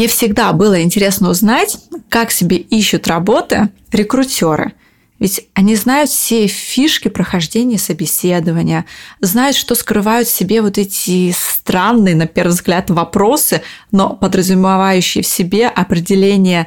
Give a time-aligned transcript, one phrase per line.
[0.00, 1.76] Мне всегда было интересно узнать,
[2.08, 4.72] как себе ищут работы рекрутеры.
[5.18, 8.86] Ведь они знают все фишки прохождения собеседования,
[9.20, 13.60] знают, что скрывают в себе вот эти странные, на первый взгляд, вопросы,
[13.92, 16.66] но подразумевающие в себе определение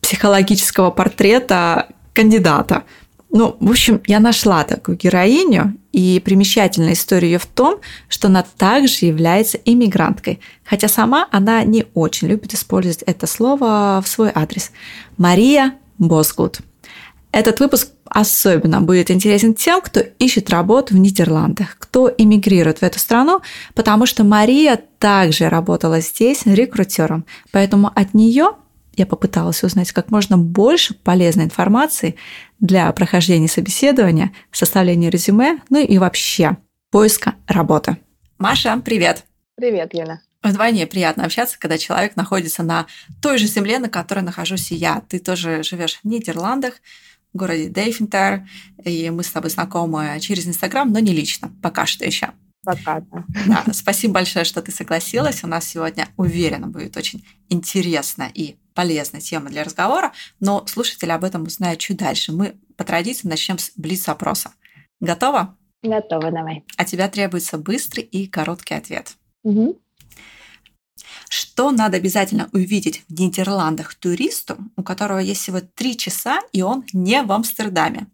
[0.00, 2.82] психологического портрета кандидата–
[3.32, 8.44] ну, в общем, я нашла такую героиню, и примечательная история ее в том, что она
[8.56, 14.70] также является иммигранткой, хотя сама она не очень любит использовать это слово в свой адрес.
[15.16, 16.60] Мария Босгуд.
[17.30, 22.98] Этот выпуск особенно будет интересен тем, кто ищет работу в Нидерландах, кто эмигрирует в эту
[22.98, 23.40] страну,
[23.74, 28.50] потому что Мария также работала здесь рекрутером, поэтому от нее
[28.94, 32.16] я попыталась узнать как можно больше полезной информации
[32.60, 36.56] для прохождения собеседования, составления резюме, ну и вообще
[36.90, 37.96] поиска работы.
[38.38, 39.24] Маша, привет!
[39.56, 40.20] Привет, Юля.
[40.42, 42.86] Вдвойне приятно общаться, когда человек находится на
[43.20, 45.02] той же земле, на которой нахожусь и я.
[45.08, 46.74] Ты тоже живешь в Нидерландах,
[47.32, 48.48] в городе Дейфентер,
[48.84, 52.30] и мы с тобой знакомы через Инстаграм, но не лично, пока что еще.
[52.64, 53.24] Пока, да.
[53.46, 53.72] да.
[53.72, 55.42] Спасибо большое, что ты согласилась.
[55.42, 61.24] У нас сегодня, уверена, будет очень интересно и полезная тема для разговора, но слушатели об
[61.24, 62.32] этом узнают чуть дальше.
[62.32, 64.52] Мы по традиции начнем с блиц-опроса.
[65.00, 65.56] Готова?
[65.82, 66.64] Готова, давай.
[66.76, 69.16] А тебя требуется быстрый и короткий ответ.
[69.42, 69.78] Угу.
[71.28, 76.84] Что надо обязательно увидеть в Нидерландах туристу, у которого есть всего три часа, и он
[76.92, 78.06] не в Амстердаме?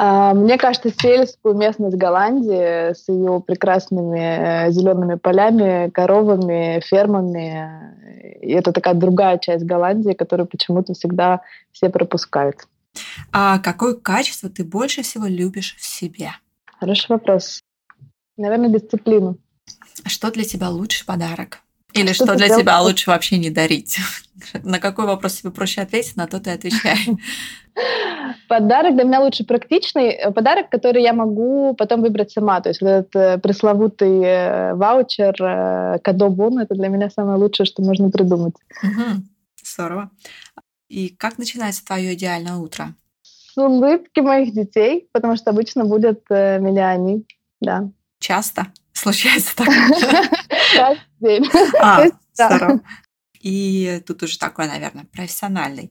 [0.00, 8.38] А, мне кажется, сельскую местность Голландии с ее прекрасными э, зелеными полями, коровами, фермами.
[8.40, 11.40] И это такая другая часть Голландии, которую почему-то всегда
[11.72, 12.58] все пропускают.
[13.32, 16.30] А какое качество ты больше всего любишь в себе?
[16.78, 17.60] Хороший вопрос.
[18.36, 19.36] Наверное, дисциплину.
[20.06, 21.58] Что для тебя лучший подарок?
[21.94, 23.98] Или что, что для тебя лучше вообще не дарить?
[24.62, 26.98] На какой вопрос тебе проще ответить, на то ты отвечай.
[28.48, 30.10] Подарок для меня лучше практичный.
[30.10, 32.60] Э, подарок, который я могу потом выбрать сама.
[32.60, 35.34] То есть вот этот э, пресловутый э, ваучер,
[36.02, 38.54] кадо-бон, это для меня самое лучшее, что можно придумать.
[38.82, 39.22] Угу.
[39.64, 40.10] Здорово.
[40.88, 42.94] И как начинается твое идеальное утро?
[43.22, 47.26] С улыбки моих детей, потому что обычно будет меня они,
[47.60, 47.90] да.
[48.18, 49.68] Часто случается так?
[51.20, 51.44] День.
[51.80, 52.80] А, здорово.
[53.40, 55.90] И тут уже такой, наверное, профессиональный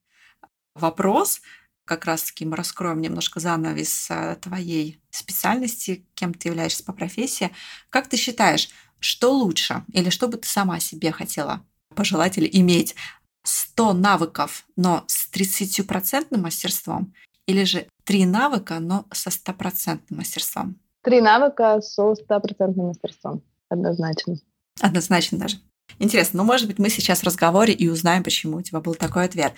[0.76, 1.42] вопрос.
[1.86, 7.52] Как раз-таки мы раскроем немножко занавес э, твоей специальности, кем ты являешься по профессии.
[7.90, 11.62] Как ты считаешь, что лучше или что бы ты сама себе хотела
[11.96, 12.96] пожелать или иметь?
[13.44, 17.14] 100 навыков, но с 30% мастерством
[17.46, 20.76] или же 3 навыка, но со 100% мастерством?
[21.02, 24.36] Три навыка со 100% мастерством, однозначно.
[24.82, 25.58] Однозначно даже.
[26.00, 29.26] Интересно, ну, может быть, мы сейчас в разговоре и узнаем, почему у тебя был такой
[29.26, 29.54] ответ.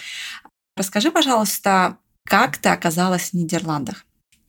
[0.77, 4.05] Расскажи, пожалуйста, как ты оказалась в Нидерландах?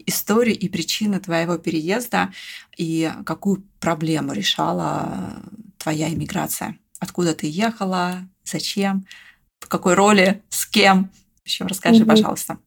[0.06, 2.30] Историю и причины твоего переезда
[2.76, 5.42] и какую проблему решала
[5.78, 6.78] твоя иммиграция?
[7.00, 8.18] Откуда ты ехала?
[8.44, 9.06] Зачем?
[9.60, 10.42] В какой роли?
[10.50, 11.10] С кем?
[11.38, 12.08] В общем, расскажи, mm-hmm.
[12.08, 12.58] пожалуйста.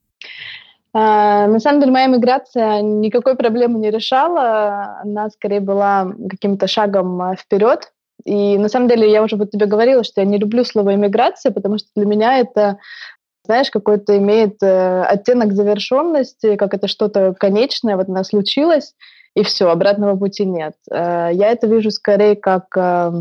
[0.93, 7.21] А, на самом деле моя миграция никакой проблемы не решала, она скорее была каким-то шагом
[7.21, 7.92] а, вперед.
[8.25, 11.51] И на самом деле я уже вот тебе говорила, что я не люблю слово иммиграция,
[11.51, 12.77] потому что для меня это,
[13.45, 18.93] знаешь, какой-то имеет э, оттенок завершенности, как это что-то конечное, вот она случилась,
[19.35, 20.75] и все, обратного пути нет.
[20.89, 23.11] Э, я это вижу скорее как э,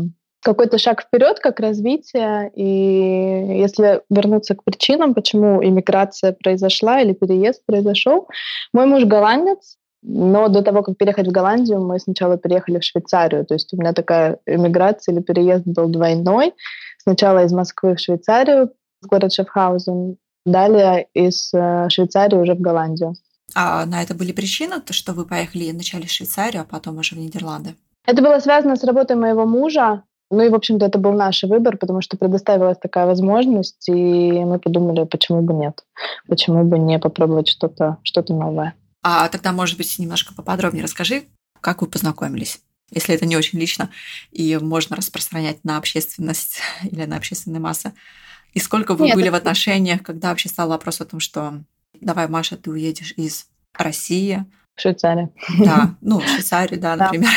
[0.43, 2.51] какой-то шаг вперед, как развитие.
[2.55, 8.27] И если вернуться к причинам, почему иммиграция произошла или переезд произошел,
[8.73, 13.45] мой муж голландец, но до того, как переехать в Голландию, мы сначала переехали в Швейцарию.
[13.45, 16.53] То есть у меня такая иммиграция или переезд был двойной.
[16.97, 18.71] Сначала из Москвы в Швейцарию,
[19.01, 23.15] в город Шефхаузен, далее из э, Швейцарии уже в Голландию.
[23.55, 27.15] А на это были причины, то, что вы поехали вначале в Швейцарию, а потом уже
[27.15, 27.75] в Нидерланды?
[28.05, 30.03] Это было связано с работой моего мужа.
[30.31, 34.59] Ну и, в общем-то, это был наш выбор, потому что предоставилась такая возможность, и мы
[34.59, 35.83] подумали, почему бы нет,
[36.27, 38.73] почему бы не попробовать что-то что новое.
[39.03, 41.25] А тогда, может быть, немножко поподробнее расскажи,
[41.61, 42.61] как вы познакомились?
[42.95, 43.89] если это не очень лично,
[44.31, 47.93] и можно распространять на общественность или на общественные массы.
[48.53, 49.33] И сколько вы Нет, были это...
[49.33, 51.63] в отношениях, когда вообще стал вопрос о том, что
[51.99, 54.45] давай, Маша, ты уедешь из России.
[54.75, 55.33] В Швейцарию.
[55.59, 57.31] Да, ну, в Швейцарию, да, например.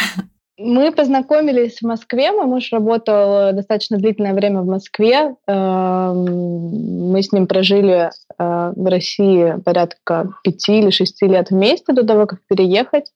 [0.58, 2.32] Мы познакомились в Москве.
[2.32, 5.34] Мой муж работал достаточно длительное время в Москве.
[5.46, 12.06] Эм, мы с ним прожили э, в России порядка пяти или шести лет вместе до
[12.06, 13.12] того, как переехать.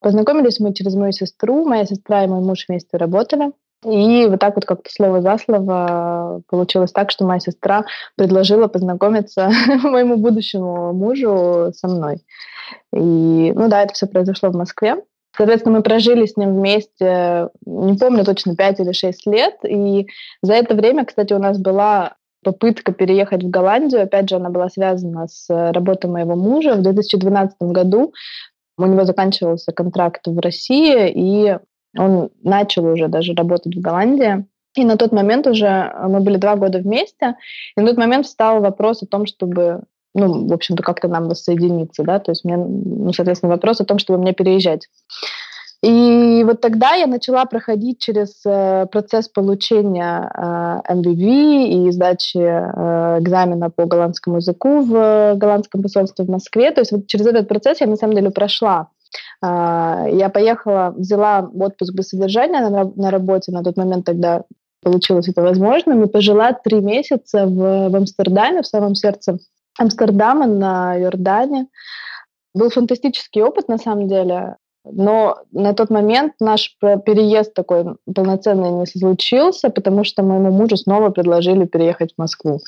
[0.00, 1.64] Познакомились мы через мою сестру.
[1.64, 3.52] Моя сестра и мой муж вместе работали.
[3.86, 7.86] И вот так вот как-то слово за слово получилось так, что моя сестра
[8.16, 9.50] предложила познакомиться
[9.82, 12.20] моему будущему мужу со мной.
[12.92, 12.98] И,
[13.54, 14.96] ну да, это все произошло в Москве.
[15.40, 19.54] Соответственно, мы прожили с ним вместе, не помню точно, 5 или 6 лет.
[19.66, 20.06] И
[20.42, 24.02] за это время, кстати, у нас была попытка переехать в Голландию.
[24.02, 26.74] Опять же, она была связана с работой моего мужа.
[26.74, 28.12] В 2012 году
[28.76, 31.56] у него заканчивался контракт в России, и
[31.96, 34.44] он начал уже даже работать в Голландии.
[34.76, 37.36] И на тот момент уже мы были два года вместе,
[37.78, 39.84] и на тот момент встал вопрос о том, чтобы
[40.14, 43.98] ну, в общем-то, как-то нам воссоединиться, да, то есть мне, ну, соответственно, вопрос о том,
[43.98, 44.88] чтобы мне переезжать.
[45.82, 53.18] И вот тогда я начала проходить через э, процесс получения э, MBB и сдачи э,
[53.20, 56.70] экзамена по голландскому языку в голландском посольстве в Москве.
[56.72, 58.88] То есть вот через этот процесс я на самом деле прошла.
[59.42, 64.44] Я поехала, взяла отпуск без содержания на, на работе, на тот момент тогда
[64.82, 69.38] получилось это возможным, и пожила три месяца в, в Амстердаме, в самом сердце
[69.80, 71.66] Амстердама на Иордане.
[72.54, 78.86] Был фантастический опыт, на самом деле, но на тот момент наш переезд такой полноценный не
[78.86, 82.60] случился, потому что моему мужу снова предложили переехать в Москву.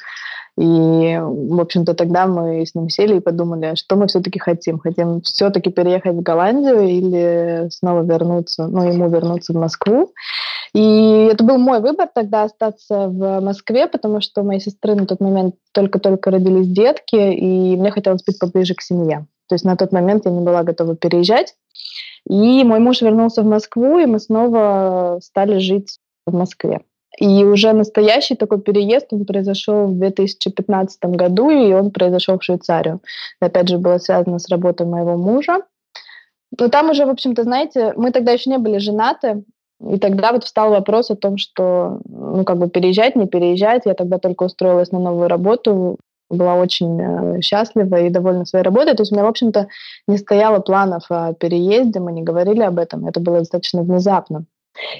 [0.59, 4.79] И, в общем-то, тогда мы с ним сели и подумали, что мы все-таки хотим.
[4.79, 10.13] Хотим все-таки переехать в Голландию или снова вернуться, ну, ему вернуться в Москву.
[10.75, 15.07] И это был мой выбор тогда остаться в Москве, потому что у моей сестры на
[15.07, 19.27] тот момент только-только родились детки, и мне хотелось быть поближе к семье.
[19.49, 21.55] То есть на тот момент я не была готова переезжать.
[22.27, 26.81] И мой муж вернулся в Москву, и мы снова стали жить в Москве.
[27.19, 33.01] И уже настоящий такой переезд, он произошел в 2015 году, и он произошел в Швейцарию.
[33.41, 35.59] Опять же, было связано с работой моего мужа.
[36.59, 39.45] Но там уже, в общем-то, знаете, мы тогда еще не были женаты,
[39.91, 43.83] и тогда вот встал вопрос о том, что, ну, как бы переезжать, не переезжать.
[43.85, 45.99] Я тогда только устроилась на новую работу,
[46.31, 48.95] была очень э, счастлива и довольна своей работой.
[48.95, 49.69] То есть у меня, в общем-то,
[50.09, 53.07] не стояло планов о переезде, мы не говорили об этом.
[53.07, 54.45] Это было достаточно внезапно.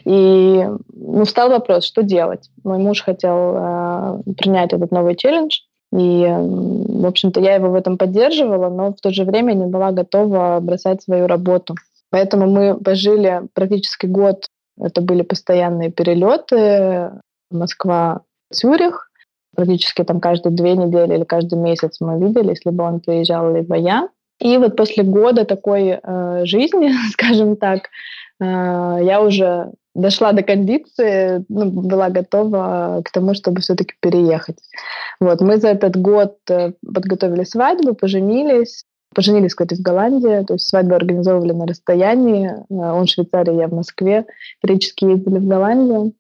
[0.05, 2.51] И ну, встал вопрос, что делать.
[2.63, 5.61] Мой муж хотел э, принять этот новый челлендж,
[5.93, 9.93] и, в общем-то, я его в этом поддерживала, но в то же время не была
[9.93, 11.75] готова бросать свою работу.
[12.11, 14.47] Поэтому мы пожили практически год
[14.83, 17.13] это были постоянные перелеты
[17.51, 19.09] Москва-Цюрих.
[19.55, 24.09] Практически там каждые две недели или каждый месяц мы виделись, либо он приезжал, либо я.
[24.41, 27.89] И вот после года такой э, жизни, скажем так,
[28.41, 34.59] э, я уже дошла до кондиции, ну, была готова к тому, чтобы все-таки переехать.
[35.21, 40.67] Вот, мы за этот год э, подготовили свадьбу, поженились, Поженились, кстати, в Голландии, то есть
[40.67, 42.49] свадьбу организовывали на расстоянии.
[42.49, 44.27] Э, он в Швейцарии, я в Москве.
[44.61, 46.15] Периодически ездили в Голландию.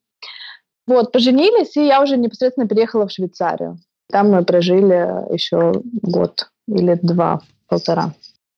[0.86, 3.78] Вот, поженились, и я уже непосредственно переехала в Швейцарию.
[4.10, 5.72] Там мы прожили еще
[6.02, 8.14] год или два, полтора.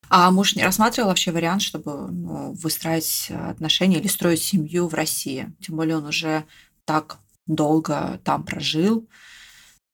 [0.09, 5.53] А муж не рассматривал вообще вариант, чтобы ну, выстраивать отношения или строить семью в России?
[5.61, 6.45] Тем более он уже
[6.85, 9.07] так долго там прожил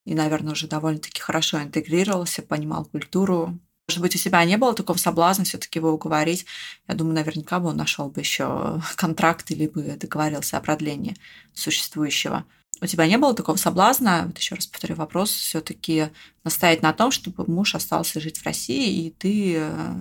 [0.04, 3.58] и, наверное, уже довольно-таки хорошо интегрировался, понимал культуру.
[3.90, 6.46] Может быть, у себя не было такого соблазна все-таки его уговорить.
[6.86, 11.16] Я думаю, наверняка бы он нашел бы еще контракт или бы договорился о продлении
[11.54, 12.44] существующего.
[12.80, 16.10] У тебя не было такого соблазна, вот еще раз повторю вопрос, все-таки
[16.44, 19.94] настоять на том, чтобы муж остался жить в России, и ты э,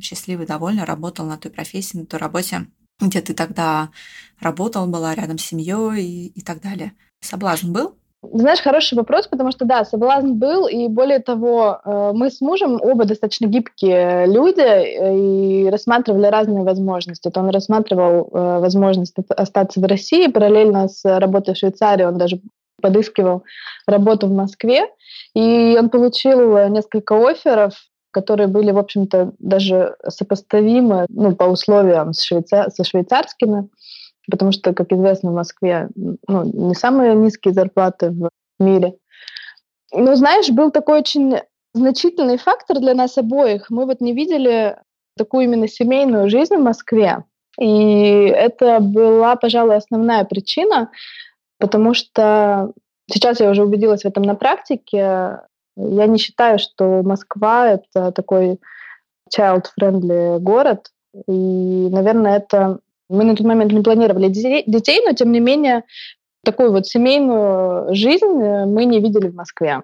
[0.00, 2.68] счастливый, довольный, работал на той профессии, на той работе,
[3.00, 3.90] где ты тогда
[4.38, 6.92] работал, была рядом с семьей и, и так далее.
[7.20, 7.98] Соблазн был?
[8.22, 12.78] Знаешь, хороший вопрос, потому что, да, соблазн был, и более того, э, мы с мужем
[12.80, 17.30] оба достаточно гибкие люди э, и рассматривали разные возможности.
[17.30, 22.40] То он рассматривал э, возможность остаться в России, параллельно с работой в Швейцарии он даже
[22.80, 23.42] подыскивал
[23.88, 24.86] работу в Москве,
[25.34, 27.74] и он получил несколько офферов,
[28.12, 32.70] которые были, в общем-то, даже сопоставимы ну, по условиям с швейцар...
[32.70, 33.68] со швейцарскими
[34.30, 38.94] потому что, как известно, в Москве ну, не самые низкие зарплаты в мире.
[39.92, 41.36] Но, знаешь, был такой очень
[41.74, 43.70] значительный фактор для нас обоих.
[43.70, 44.76] Мы вот не видели
[45.16, 47.24] такую именно семейную жизнь в Москве.
[47.58, 50.90] И это была, пожалуй, основная причина,
[51.58, 52.72] потому что
[53.10, 55.40] сейчас я уже убедилась в этом на практике.
[55.76, 58.58] Я не считаю, что Москва— это такой
[59.34, 60.90] child-friendly город.
[61.26, 62.80] И, наверное, это...
[63.12, 65.84] Мы на тот момент не планировали детей, но, тем не менее,
[66.44, 69.82] такую вот семейную жизнь мы не видели в Москве.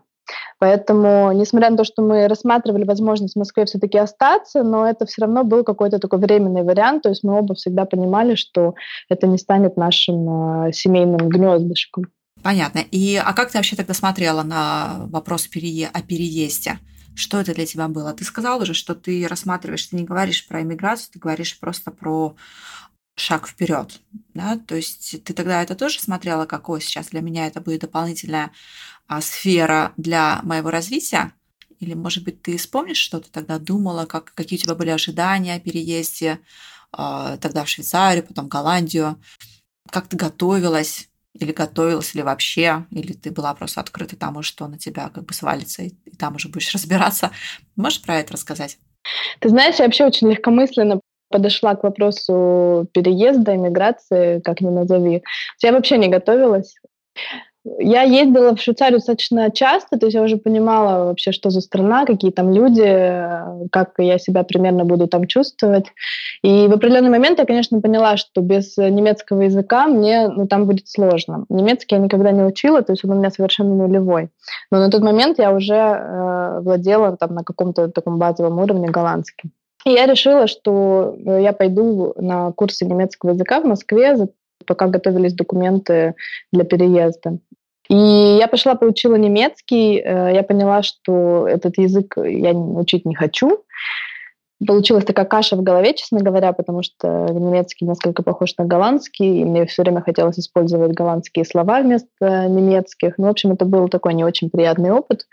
[0.59, 5.23] Поэтому, несмотря на то, что мы рассматривали возможность в Москве все-таки остаться, но это все
[5.23, 7.05] равно был какой-то такой временный вариант.
[7.05, 8.75] То есть мы оба всегда понимали, что
[9.09, 12.07] это не станет нашим э, семейным гнездышком.
[12.43, 12.81] Понятно.
[12.91, 15.89] И а как ты вообще тогда смотрела на вопрос перее...
[15.93, 16.79] о переезде?
[17.15, 18.13] Что это для тебя было?
[18.13, 22.37] Ты сказал уже, что ты рассматриваешь, ты не говоришь про иммиграцию, ты говоришь просто про
[23.19, 24.01] шаг вперед,
[24.35, 28.53] да, то есть ты тогда это тоже смотрела, какое сейчас для меня это будет дополнительная
[29.07, 31.33] а, сфера для моего развития,
[31.81, 35.55] или, может быть, ты вспомнишь, что ты тогда думала, как, какие у тебя были ожидания
[35.55, 36.41] о переезде,
[36.97, 39.23] э, тогда в Швейцарию, потом в Голландию,
[39.91, 44.77] как ты готовилась, или готовилась, или вообще, или ты была просто открыта тому, что на
[44.77, 47.31] тебя как бы свалится, и, и там уже будешь разбираться.
[47.77, 48.79] Можешь про это рассказать?
[49.41, 55.23] Ты знаешь, я вообще очень легкомысленно подошла к вопросу переезда, иммиграции, как ни назови.
[55.63, 56.75] Я вообще не готовилась.
[57.79, 62.07] Я ездила в Швейцарию достаточно часто, то есть я уже понимала вообще, что за страна,
[62.07, 65.87] какие там люди, как я себя примерно буду там чувствовать.
[66.43, 70.89] И в определенный момент я, конечно, поняла, что без немецкого языка мне ну, там будет
[70.89, 71.45] сложно.
[71.49, 74.31] Немецкий я никогда не учила, то есть он у меня совершенно нулевой.
[74.71, 79.51] Но на тот момент я уже э, владела там на каком-то таком базовом уровне голландским.
[79.85, 84.29] И я решила, что э, я пойду на курсы немецкого языка в Москве,
[84.67, 86.15] пока готовились документы
[86.53, 87.39] для переезда.
[87.89, 93.65] И я пошла, получила немецкий, э, я поняла, что этот язык я учить не хочу.
[94.67, 99.45] Получилась такая каша в голове, честно говоря, потому что немецкий несколько похож на голландский, и
[99.45, 103.19] мне все время хотелось использовать голландские слова вместо немецких.
[103.19, 105.27] Ну, в общем, это был такой не очень приятный опыт.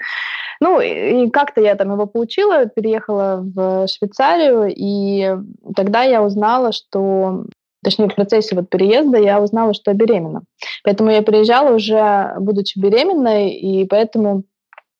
[0.59, 5.35] Ну, и как-то я там его получила, переехала в Швейцарию, и
[5.75, 7.45] тогда я узнала, что
[7.85, 10.41] точнее, в процессе вот переезда я узнала, что я беременна.
[10.83, 14.43] Поэтому я приезжала уже, будучи беременной, и поэтому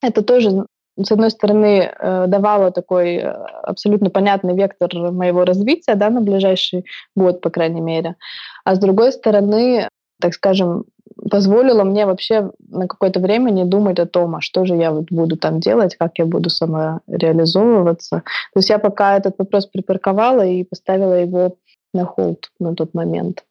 [0.04, 0.66] это тоже,
[1.02, 3.32] с одной стороны, э, давало такой э,
[3.64, 6.86] абсолютно понятный вектор моего развития да, на ближайший
[7.16, 8.16] год, по крайней мере.
[8.64, 9.90] А с другой стороны,
[10.22, 10.86] так скажем,
[11.30, 15.12] позволило мне вообще на какое-то время не думать о том, а что же я вот
[15.12, 18.24] буду там делать, как я буду самореализовываться.
[18.54, 21.58] То есть я пока этот вопрос припарковала и поставила его
[21.94, 23.44] на холд на тот момент.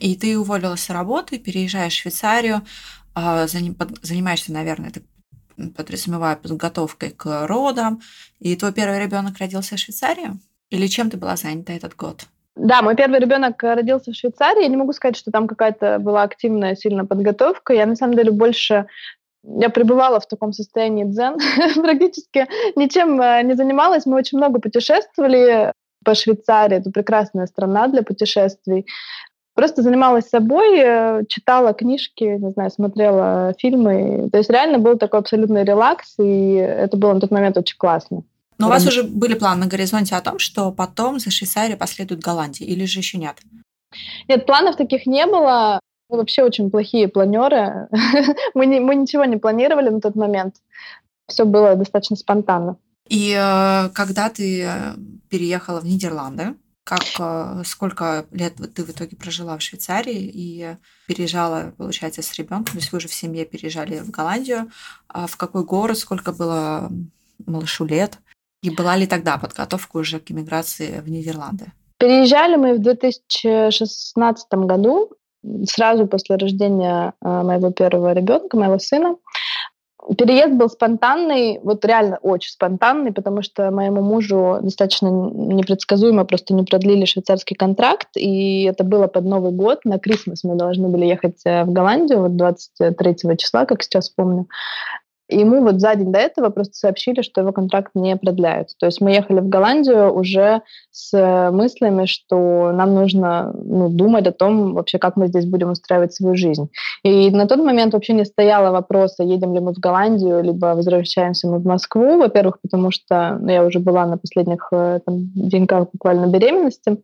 [0.00, 2.62] И ты уволилась с работы, переезжаешь в Швейцарию,
[3.14, 5.02] а, занимаешься, наверное, так
[5.76, 8.00] подразумеваю, подготовкой к родам,
[8.38, 10.30] и твой первый ребенок родился в Швейцарии?
[10.70, 12.26] Или чем ты была занята этот год?
[12.56, 14.62] Да, мой первый ребенок родился в Швейцарии.
[14.62, 17.72] Я не могу сказать, что там какая-то была активная сильно подготовка.
[17.72, 18.86] Я на самом деле больше
[19.42, 21.38] я пребывала в таком состоянии дзен,
[21.82, 24.04] практически ничем э, не занималась.
[24.04, 25.72] Мы очень много путешествовали
[26.04, 26.76] по Швейцарии.
[26.76, 28.86] Это прекрасная страна для путешествий.
[29.54, 34.28] Просто занималась собой, э, читала книжки, не знаю, смотрела фильмы.
[34.30, 38.22] То есть реально был такой абсолютный релакс, и это было на тот момент очень классно.
[38.60, 42.20] Но у вас уже были планы на горизонте о том, что потом за Швейцарией последует
[42.20, 43.38] Голландия, или же еще нет?
[44.28, 45.80] Нет, планов таких не было.
[46.08, 47.88] Мы вообще очень плохие планеры.
[48.54, 50.56] мы, не, мы ничего не планировали на тот момент.
[51.26, 52.76] Все было достаточно спонтанно.
[53.08, 54.94] И э, когда ты э,
[55.28, 60.76] переехала в Нидерланды, как э, сколько лет ты в итоге прожила в Швейцарии и
[61.06, 62.72] переезжала, получается, с ребенком?
[62.72, 64.70] То есть вы уже в семье переезжали в Голландию.
[65.08, 66.90] А в какой город, сколько было
[67.46, 68.18] малышу лет?
[68.62, 71.72] И была ли тогда подготовка уже к иммиграции в Нидерланды?
[71.98, 75.10] Переезжали мы в 2016 году,
[75.66, 79.16] сразу после рождения моего первого ребенка, моего сына.
[80.16, 86.64] Переезд был спонтанный, вот реально очень спонтанный, потому что моему мужу достаточно непредсказуемо просто не
[86.64, 89.84] продлили швейцарский контракт, и это было под Новый год.
[89.84, 94.46] На Крисмас мы должны были ехать э, в Голландию, вот 23 числа, как сейчас помню.
[95.30, 98.68] Ему вот за день до этого просто сообщили, что его контракт не продляют.
[98.78, 104.26] То есть мы ехали в Голландию уже с э, мыслями, что нам нужно ну, думать
[104.26, 106.68] о том, вообще, как мы здесь будем устраивать свою жизнь.
[107.02, 111.48] И на тот момент вообще не стояло вопроса, едем ли мы в Голландию, либо возвращаемся
[111.48, 112.18] мы в Москву.
[112.18, 116.98] Во-первых, потому что ну, я уже была на последних э, там, деньках буквально беременности.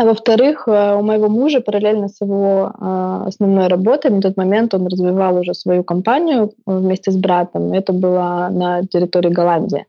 [0.00, 4.72] А во-вторых, э, у моего мужа параллельно с его э, основной работой на тот момент
[4.74, 7.72] он развивал уже свою компанию вместе с братом.
[7.72, 9.86] Это было на территории Голландии.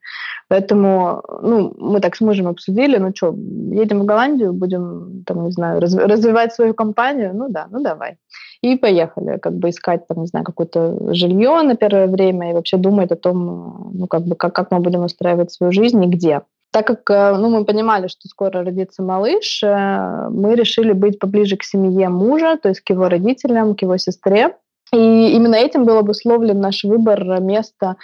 [0.48, 3.36] Поэтому ну, мы так с мужем обсудили, ну что,
[3.72, 7.36] едем в Голландию, будем, там, не знаю, раз, развивать свою компанию?
[7.36, 8.18] Ну да, ну давай.
[8.64, 12.78] И поехали, как бы искать, там, не знаю, какое-то жилье на первое время и вообще
[12.78, 16.42] думать о том, ну, как бы, как, как мы будем устраивать свою жизнь и где.
[16.72, 21.58] Так как э, ну, мы понимали, что скоро родится малыш, э, мы решили быть поближе
[21.58, 24.56] к семье мужа, то есть к его родителям, к его сестре.
[24.94, 27.96] И именно этим был обусловлен наш выбор места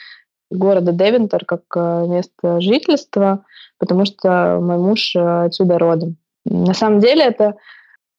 [0.50, 3.46] города Девентер как э, место жительства,
[3.78, 6.18] потому что мой муж отсюда родом.
[6.46, 7.58] На самом деле это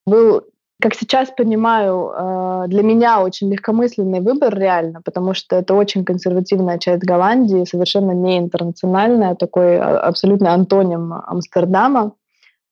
[0.06, 0.44] был
[0.80, 6.78] как сейчас понимаю, э, для меня очень легкомысленный выбор реально, потому что это очень консервативная
[6.78, 12.12] часть Голландии, совершенно не интернациональная, такой а, абсолютно антоним Амстердама.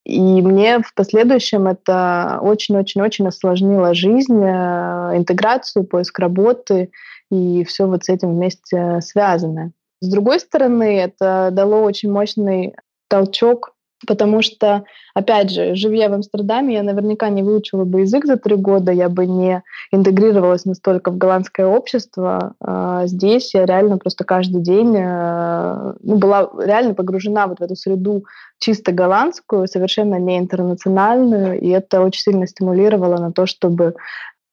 [0.04, 6.90] И мне в последующем это очень-очень-очень осложнило жизнь, э, интеграцию, поиск работы
[7.30, 9.72] и все вот с этим вместе связанное.
[10.02, 12.74] С другой стороны, это дало очень мощный
[13.08, 13.73] толчок
[14.06, 14.84] Потому что,
[15.14, 19.08] опять же, живя в Амстердаме, я наверняка не выучила бы язык за три года, я
[19.08, 22.54] бы не интегрировалась настолько в голландское общество.
[22.60, 27.76] А здесь я реально просто каждый день э, ну, была реально погружена вот в эту
[27.76, 28.24] среду
[28.58, 33.94] чисто голландскую, совершенно не интернациональную, и это очень сильно стимулировало на то, чтобы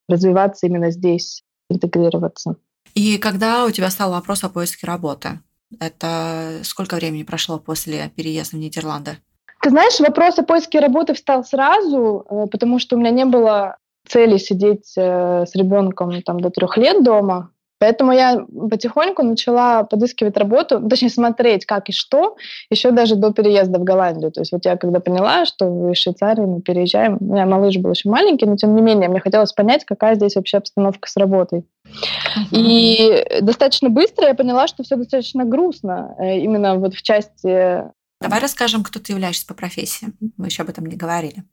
[0.09, 2.55] развиваться именно здесь, интегрироваться.
[2.93, 5.39] И когда у тебя стал вопрос о поиске работы?
[5.79, 9.17] Это сколько времени прошло после переезда в Нидерланды?
[9.61, 13.77] Ты знаешь, вопрос о поиске работы встал сразу, э, потому что у меня не было
[14.07, 17.51] цели сидеть э, с ребенком там, до трех лет дома.
[17.79, 22.35] Поэтому я потихоньку начала подыскивать работу, точнее смотреть, как и что,
[22.69, 24.31] еще даже до переезда в Голландию.
[24.31, 27.89] То есть вот я когда поняла, что в Швейцарии мы переезжаем, у меня малыш был
[27.89, 31.65] еще маленький, но тем не менее мне хотелось понять, какая здесь вообще обстановка с работой.
[31.87, 32.47] Uh-huh.
[32.51, 37.83] И достаточно быстро я поняла, что все достаточно грустно, э, именно вот в части
[38.21, 40.13] Давай расскажем, кто ты являешься по профессии.
[40.37, 41.43] Мы еще об этом не говорили.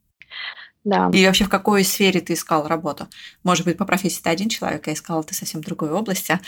[0.84, 1.10] Да.
[1.12, 3.08] И вообще в какой сфере ты искал работу?
[3.42, 6.38] Может быть, по профессии ты один человек, а искала ты совсем другой области.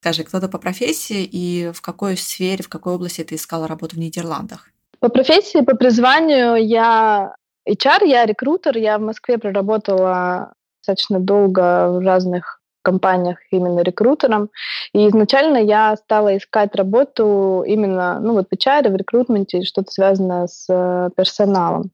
[0.00, 3.96] Скажи, кто ты по профессии и в какой сфере, в какой области ты искала работу
[3.96, 4.68] в Нидерландах?
[4.98, 7.36] По профессии, по призванию я
[7.68, 8.76] HR, я рекрутер.
[8.76, 14.50] Я в Москве проработала достаточно долго в разных компаниях именно рекрутером.
[14.92, 20.46] И изначально я стала искать работу именно ну, вот в HR, в рекрутменте, что-то связанное
[20.46, 21.90] с э, персоналом.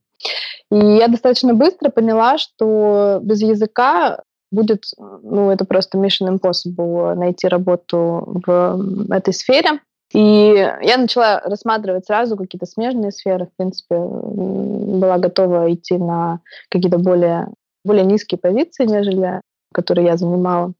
[0.71, 4.21] И я достаточно быстро поняла, что без языка
[4.51, 9.79] будет, ну, это просто mission impossible найти работу в этой сфере.
[10.11, 13.45] И я начала рассматривать сразу какие-то смежные сферы.
[13.45, 17.47] В принципе, была готова идти на какие-то более,
[17.85, 20.73] более низкие позиции, нежели которые я занимала.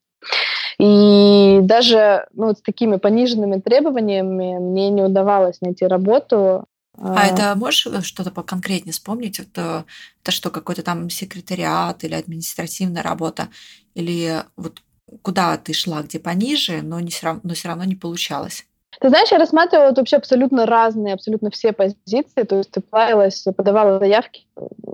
[0.80, 6.66] И даже ну, с такими пониженными требованиями мне не удавалось найти работу.
[6.98, 9.40] А это можешь что-то поконкретнее вспомнить?
[9.40, 9.86] Это,
[10.22, 13.50] это что, какой-то там секретариат или административная работа?
[13.94, 14.82] Или вот
[15.22, 18.66] куда ты шла, где пониже, но, не все равно, но все равно не получалось?
[19.00, 24.46] Ты знаешь, я рассматривала вообще абсолютно разные, абсолютно все позиции, то есть плавилась, подавала заявки,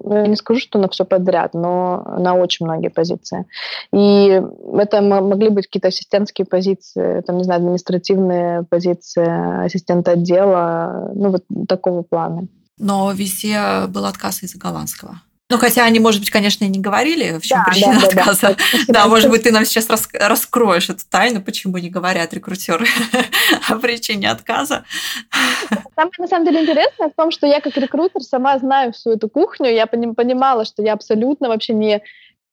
[0.06, 3.46] ну, я не скажу, что на все подряд, но на очень многие позиции.
[3.92, 4.42] И
[4.78, 11.44] это могли быть какие-то ассистентские позиции, там, не знаю, административные позиции, ассистента отдела, ну вот
[11.68, 12.48] такого плана.
[12.78, 15.22] Но везде был отказ из-за голландского.
[15.48, 18.58] Ну, хотя они, может быть, конечно, и не говорили, в чем да, причина да, отказа.
[18.88, 22.88] Да, да, может быть, ты нам сейчас рас раскроешь эту тайну, почему не говорят рекрутеры
[23.70, 24.86] о причине отказа.
[25.96, 29.30] Самое, на самом деле, интересное в том, что я как рекрутер сама знаю всю эту
[29.30, 32.02] кухню, я понимала, что я абсолютно вообще не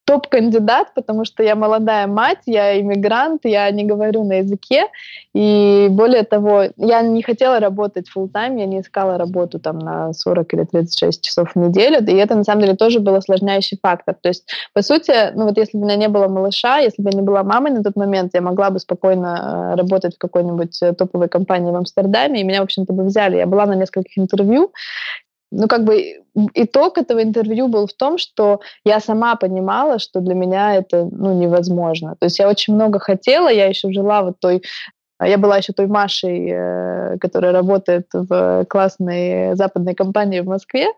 [0.04, 4.86] топ-кандидат, потому что я молодая мать, я иммигрант, я не говорю на языке.
[5.34, 10.12] И более того, я не хотела работать full time, я не искала работу там на
[10.12, 12.04] 40 или 36 часов в неделю.
[12.04, 14.16] И это, на самом деле, тоже был осложняющий фактор.
[14.20, 17.10] То есть, по сути, ну вот если бы у меня не было малыша, если бы
[17.10, 20.82] я не была мамой на тот момент, я могла бы спокойно э, работать в какой-нибудь
[20.82, 23.36] э, топовой компании в Амстердаме, и меня, в общем-то, бы взяли.
[23.36, 24.72] Я была на нескольких интервью,
[25.52, 26.22] ну, как бы
[26.54, 31.38] итог этого интервью был в том, что я сама понимала, что для меня это, ну,
[31.38, 32.16] невозможно.
[32.18, 34.62] То есть я очень много хотела, я еще жила вот той
[35.24, 40.88] я была еще той Машей, э, которая работает в классной западной компании в Москве,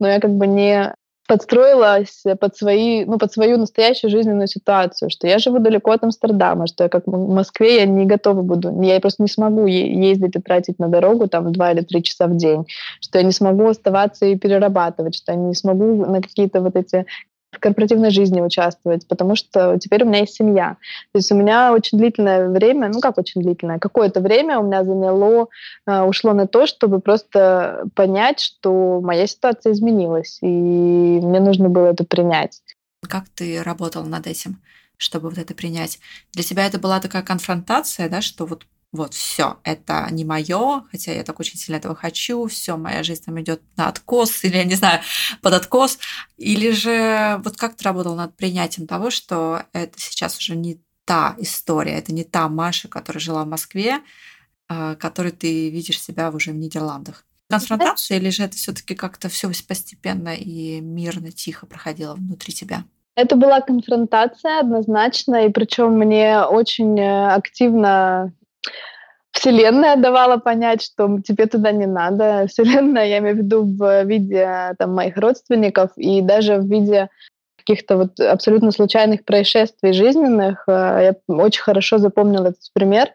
[0.00, 0.94] но я как бы не
[1.28, 6.66] подстроилась под свои, ну, под свою настоящую жизненную ситуацию, что я живу далеко от Амстердама,
[6.66, 10.40] что я как в Москве я не готова буду, я просто не смогу ездить и
[10.40, 12.66] тратить на дорогу там два или три часа в день,
[13.00, 17.04] что я не смогу оставаться и перерабатывать, что я не смогу на какие-то вот эти
[17.50, 20.76] в корпоративной жизни участвовать, потому что теперь у меня есть семья.
[21.12, 24.84] То есть у меня очень длительное время, ну как очень длительное, какое-то время у меня
[24.84, 25.48] заняло,
[25.86, 31.86] э, ушло на то, чтобы просто понять, что моя ситуация изменилась, и мне нужно было
[31.86, 32.60] это принять.
[33.08, 34.60] Как ты работала над этим,
[34.96, 35.98] чтобы вот это принять?
[36.32, 41.12] Для тебя это была такая конфронтация, да, что вот вот все, это не мое, хотя
[41.12, 44.64] я так очень сильно этого хочу, все, моя жизнь там идет на откос, или, я
[44.64, 45.00] не знаю,
[45.42, 45.98] под откос,
[46.36, 51.34] или же вот как ты работал над принятием того, что это сейчас уже не та
[51.38, 54.00] история, это не та Маша, которая жила в Москве,
[54.68, 57.24] а, которой ты видишь себя уже в Нидерландах.
[57.50, 62.84] Конфронтация или же это все-таки как-то все постепенно и мирно, тихо проходило внутри тебя?
[63.16, 68.32] Это была конфронтация однозначно, и причем мне очень э, активно
[69.32, 72.46] Вселенная давала понять, что тебе туда не надо.
[72.48, 77.08] Вселенная, я имею в виду в виде там, моих родственников и даже в виде
[77.68, 80.64] каких-то вот абсолютно случайных происшествий жизненных.
[80.66, 83.12] Э, я очень хорошо запомнила этот пример.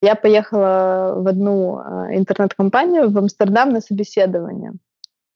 [0.00, 4.72] Я поехала в одну э, интернет-компанию в Амстердам на собеседование.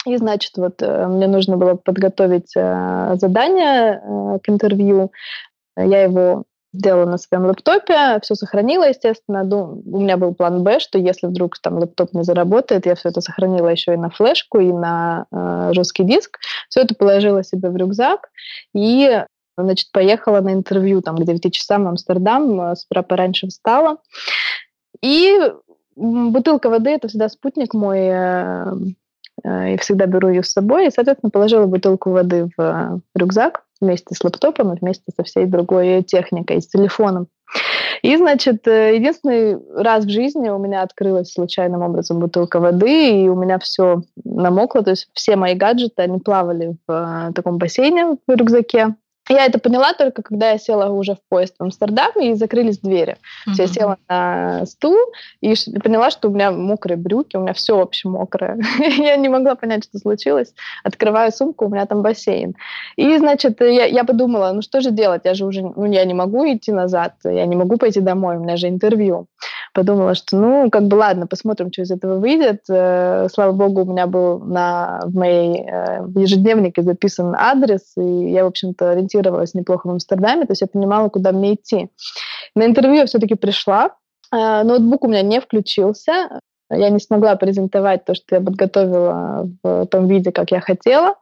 [0.07, 4.01] И, значит, вот э, мне нужно было подготовить задание
[4.43, 5.11] к интервью.
[5.77, 6.45] Я его
[6.77, 9.43] сделала на своем лэптопе, все сохранила, естественно.
[9.43, 13.21] У меня был план Б, что если вдруг там лэптоп не заработает, я все это
[13.21, 16.39] сохранила еще и на флешку, и на э, жесткий диск.
[16.69, 18.29] Все это положила себе в рюкзак
[18.75, 19.25] и
[19.59, 23.99] значит, поехала на интервью там к 9 часам в Амстердам, э, с утра пораньше встала.
[25.03, 25.39] И
[25.97, 28.73] бутылка воды– это всегда спутник мой, э,
[29.45, 30.87] и всегда беру ее с собой.
[30.87, 36.03] И, соответственно, положила бутылку воды в рюкзак, вместе с лэптопом и вместе со всей другой
[36.03, 37.29] техникой, с телефоном.
[38.03, 43.29] И, значит, э, единственный раз в жизни у меня открылась случайным образом бутылка воды, и
[43.29, 48.17] у меня все намокло, то есть все мои гаджеты, они плавали в э, таком бассейне
[48.27, 48.97] в рюкзаке.
[49.29, 53.17] Я это поняла только, когда я села уже в поезд в Амстердаме и закрылись двери.
[53.49, 53.55] Mm-hmm.
[53.59, 54.97] Я села на стул
[55.41, 58.59] и поняла, что у меня мокрые брюки, у меня все вообще мокрое.
[58.79, 60.55] я не могла понять, что случилось.
[60.85, 62.55] Открываю сумку, у меня там бассейн.
[62.97, 65.23] И, значит, я, я подумала, ну что же делать?
[65.25, 68.41] Я же уже, ну я не могу идти назад, я не могу пойти домой, у
[68.41, 69.27] меня же интервью
[69.77, 72.63] подумала, что ну, как бы ладно, посмотрим, что из этого выйдет.
[72.71, 78.45] Э, слава богу, у меня был на, в моей э, ежедневнике записан адрес, и я,
[78.45, 81.91] в общем-то, ориентировалась неплохо в Амстердаме, то есть я понимала, куда мне идти.
[82.55, 83.91] На интервью я все-таки пришла,
[84.33, 89.87] э, ноутбук у меня не включился, я не смогла презентовать то, что я подготовила в
[89.87, 91.17] том виде, как я хотела.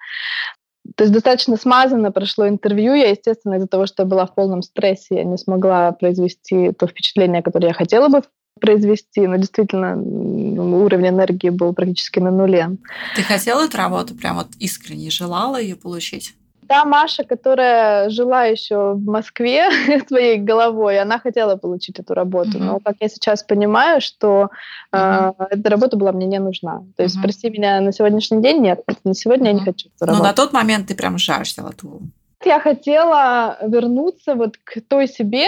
[0.96, 2.94] То есть достаточно смазанно прошло интервью.
[2.94, 6.86] Я, естественно, из-за того, что я была в полном стрессе, я не смогла произвести то
[6.86, 8.22] впечатление, которое я хотела бы
[8.64, 12.70] произвести, но действительно уровень энергии был практически на нуле.
[13.14, 16.34] Ты хотела эту работу, прям вот искренне желала ее получить?
[16.66, 19.68] Та Маша, которая жила еще в Москве
[20.08, 22.52] своей головой, она хотела получить эту работу.
[22.52, 22.64] Mm-hmm.
[22.64, 24.48] Но, как я сейчас понимаю, что
[24.94, 25.34] mm-hmm.
[25.38, 26.82] э, эта работа была мне не нужна.
[26.96, 27.22] То есть, mm-hmm.
[27.22, 28.80] прости меня, на сегодняшний день нет.
[29.04, 29.54] На сегодня mm-hmm.
[29.54, 30.22] я не хочу эту работу.
[30.22, 32.00] Но на тот момент ты прям жаждала ту
[32.46, 35.46] я хотела вернуться вот к той себе.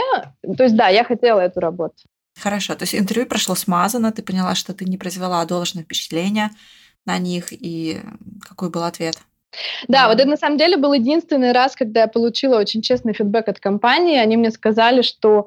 [0.56, 1.94] То есть, да, я хотела эту работу.
[2.38, 6.50] Хорошо, то есть интервью прошло смазанно, ты поняла, что ты не произвела должное впечатление
[7.06, 8.00] на них, и
[8.40, 9.18] какой был ответ?
[9.88, 13.48] Да, вот это на самом деле был единственный раз, когда я получила очень честный фидбэк
[13.48, 14.18] от компании.
[14.18, 15.46] Они мне сказали, что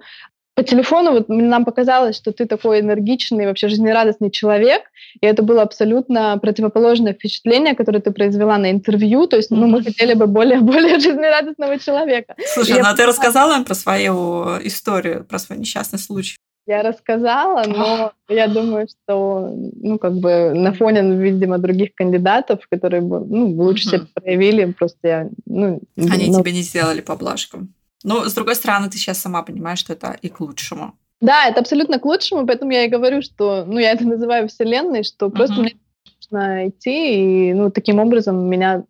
[0.56, 4.82] по телефону вот нам показалось, что ты такой энергичный, вообще жизнерадостный человек,
[5.22, 9.82] и это было абсолютно противоположное впечатление, которое ты произвела на интервью, то есть ну, мы
[9.84, 12.36] хотели бы более, более жизнерадостного человека.
[12.54, 16.36] Слушай, ну а ты рассказала им про свою историю, про свой несчастный случай?
[16.70, 19.52] Я рассказала, но я думаю, что,
[19.82, 25.08] ну, как бы на фоне, видимо, других кандидатов, которые бы, ну, лучше себя проявили, просто
[25.08, 25.82] я, ну...
[25.98, 26.40] Они ну...
[26.40, 27.74] тебе не сделали поблажком.
[28.04, 30.94] Но, с другой стороны, ты сейчас сама понимаешь, что это и к лучшему.
[31.22, 35.04] Да, это абсолютно к лучшему, поэтому я и говорю, что, ну, я это называю вселенной,
[35.04, 35.76] что просто мне
[36.22, 38.84] нужно идти, и, ну, таким образом меня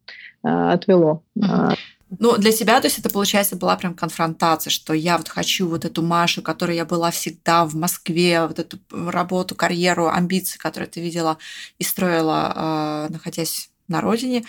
[0.44, 1.24] э, отвело.
[1.38, 1.78] Uh-huh.
[2.18, 5.86] Ну, для тебя, то есть это, получается, была прям конфронтация, что я вот хочу вот
[5.86, 11.02] эту Машу, которой я была всегда в Москве, вот эту работу, карьеру, амбиции, которые ты
[11.02, 11.38] видела
[11.78, 14.44] и строила, э, находясь на родине,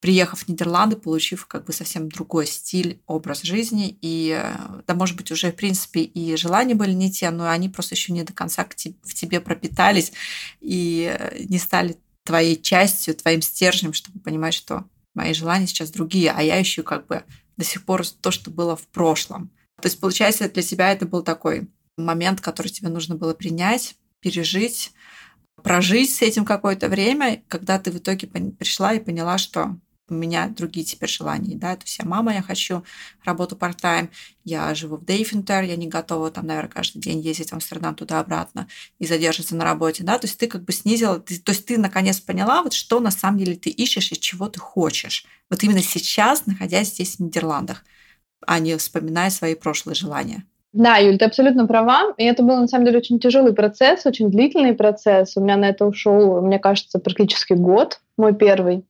[0.00, 5.16] приехав в Нидерланды, получив как бы совсем другой стиль, образ жизни, и, э, да, может
[5.16, 8.34] быть, уже, в принципе, и желания были не те, но они просто еще не до
[8.34, 10.12] конца в тебе пропитались
[10.60, 16.30] и э, не стали твоей частью, твоим стержнем, чтобы понимать, что мои желания сейчас другие,
[16.30, 17.24] а я ищу как бы
[17.56, 19.50] до сих пор то, что было в прошлом.
[19.80, 24.92] То есть, получается, для тебя это был такой момент, который тебе нужно было принять, пережить,
[25.62, 29.76] прожить с этим какое-то время, когда ты в итоге пришла и поняла, что
[30.12, 32.84] у меня другие теперь желания, да, то есть я мама, я хочу
[33.24, 34.08] работу part-time,
[34.44, 38.68] я живу в Дейфинтер, я не готова там, наверное, каждый день ездить в Амстердам туда-обратно
[38.98, 41.78] и задерживаться на работе, да, то есть ты как бы снизила, ты, то есть ты
[41.78, 45.82] наконец поняла, вот что на самом деле ты ищешь и чего ты хочешь, вот именно
[45.82, 47.84] сейчас, находясь здесь в Нидерландах,
[48.46, 50.44] а не вспоминая свои прошлые желания.
[50.72, 52.14] Да, Юль, ты абсолютно права.
[52.16, 55.36] И это был, на самом деле, очень тяжелый процесс, очень длительный процесс.
[55.36, 58.84] У меня на это ушел, мне кажется, практически год, мой первый.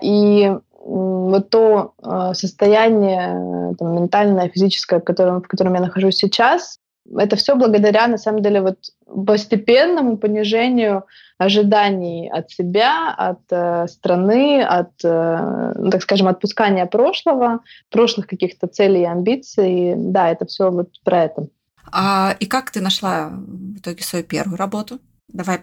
[0.00, 6.78] И вот то э, состояние там, ментальное, физическое, в котором, в котором я нахожусь сейчас,
[7.16, 8.78] это все благодаря, на самом деле, вот
[9.26, 11.04] постепенному понижению
[11.38, 18.66] ожиданий от себя, от э, страны, от, э, ну, так скажем, отпускания прошлого, прошлых каких-то
[18.66, 19.94] целей и амбиций.
[19.96, 21.48] Да, это все вот про это.
[21.92, 24.98] А, и как ты нашла в итоге свою первую работу?
[25.28, 25.60] Давай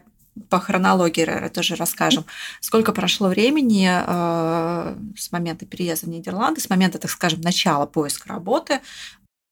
[0.49, 2.25] по хронологии тоже расскажем.
[2.59, 8.29] Сколько прошло времени э, с момента переезда в Нидерланды, с момента, так скажем, начала поиска
[8.29, 8.79] работы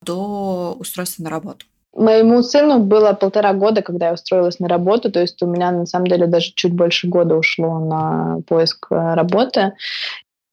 [0.04, 1.65] до устройства на работу?
[1.94, 5.86] Моему сыну было полтора года, когда я устроилась на работу, то есть у меня на
[5.86, 9.74] самом деле даже чуть больше года ушло на поиск э, работы.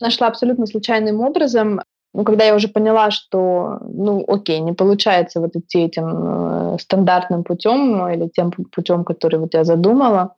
[0.00, 1.80] Нашла абсолютно случайным образом.
[2.18, 7.44] Ну, когда я уже поняла, что, ну, окей, не получается вот идти этим э, стандартным
[7.44, 10.34] путем или тем путем, который вот я задумала,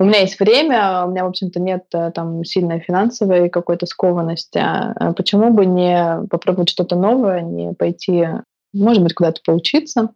[0.00, 4.58] у меня есть время, у меня, в общем-то, нет э, там сильной финансовой какой-то скованности.
[4.58, 8.26] А почему бы не попробовать что-то новое, не пойти,
[8.72, 10.08] может быть, куда-то поучиться?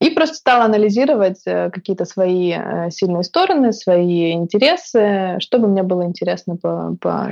[0.00, 6.06] И просто стала анализировать э, какие-то свои э, сильные стороны, свои интересы, чтобы мне было
[6.06, 7.28] интересно по, по,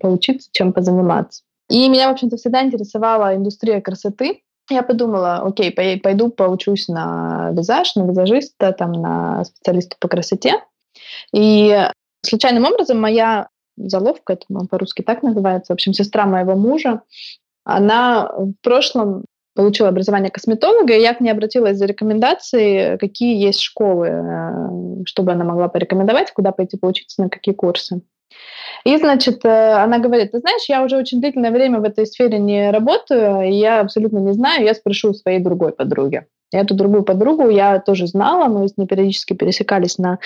[0.00, 1.44] поучиться, чем позаниматься.
[1.72, 4.42] И меня, в общем-то, всегда интересовала индустрия красоты.
[4.68, 10.62] Я подумала, окей, пойду поучусь на визаж, на визажиста, там, на специалиста по красоте.
[11.32, 11.88] И
[12.20, 17.00] случайным образом моя заловка, это по-русски так называется, в общем, сестра моего мужа,
[17.64, 23.60] она в прошлом получила образование косметолога, и я к ней обратилась за рекомендацией, какие есть
[23.60, 28.02] школы, э, чтобы она могла порекомендовать, куда пойти поучиться, на какие курсы.
[28.84, 32.38] И, значит, э, она говорит, ты знаешь, я уже очень длительное время в этой сфере
[32.38, 36.26] не работаю, и я абсолютно не знаю, я спрошу у своей другой подруги.
[36.52, 40.18] Эту другую подругу я тоже знала, мы с ней периодически пересекались на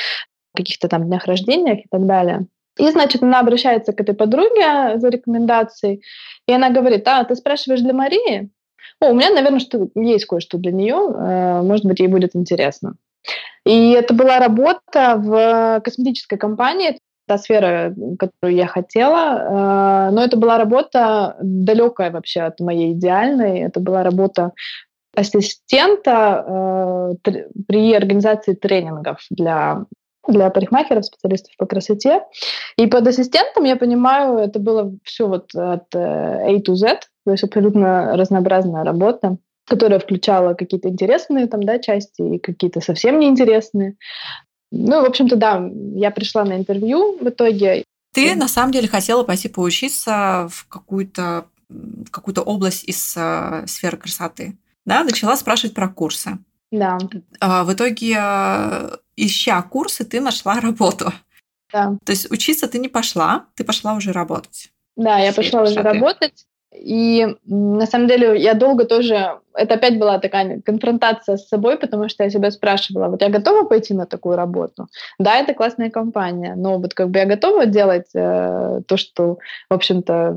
[0.55, 2.47] каких-то там днях рождения и так далее.
[2.79, 6.03] И, значит, она обращается к этой подруге за рекомендацией,
[6.47, 8.51] и она говорит, а, ты спрашиваешь для Марии?
[9.01, 12.95] О, у меня, наверное, что, есть кое-что для нее, э, может быть, ей будет интересно.
[13.65, 20.37] И это была работа в косметической компании, та сфера, которую я хотела, э, но это
[20.37, 23.61] была работа далекая вообще от моей идеальной.
[23.61, 24.53] Это была работа
[25.15, 27.33] ассистента э,
[27.67, 29.85] при организации тренингов для
[30.29, 32.25] для парикмахеров, специалистов по красоте.
[32.77, 37.45] И под ассистентом, я понимаю, это было все вот от A to Z, то есть
[37.45, 43.97] абсолютно разнообразная работа, которая включала какие-то интересные там, да, части и какие-то совсем неинтересные.
[44.77, 47.85] Ну, в общем-то, да, я пришла на интервью в итоге.
[48.13, 53.97] Ты на самом деле хотела пойти поучиться в какую-то в какую-то область из э, сферы
[53.97, 54.57] красоты.
[54.85, 56.39] Да, начала спрашивать про курсы.
[56.71, 56.97] Да.
[57.41, 61.13] А в итоге, э, ища курсы, ты нашла работу.
[61.73, 61.97] Да.
[62.05, 64.71] То есть учиться ты не пошла, ты пошла уже работать.
[64.97, 66.47] Да, я пошла уже работать.
[66.79, 69.39] И на самом деле я долго тоже...
[69.55, 73.65] Это опять была такая конфронтация с собой, потому что я себя спрашивала, вот я готова
[73.65, 74.87] пойти на такую работу?
[75.19, 79.39] Да, это классная компания, но вот как бы я готова делать э, то, что,
[79.71, 80.37] в общем-то,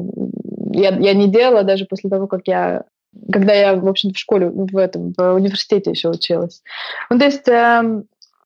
[0.72, 2.84] я, я не делала даже после того, как я
[3.32, 6.62] когда я, в общем в школе, в этом, в университете еще училась.
[7.10, 8.04] Ну, то есть э,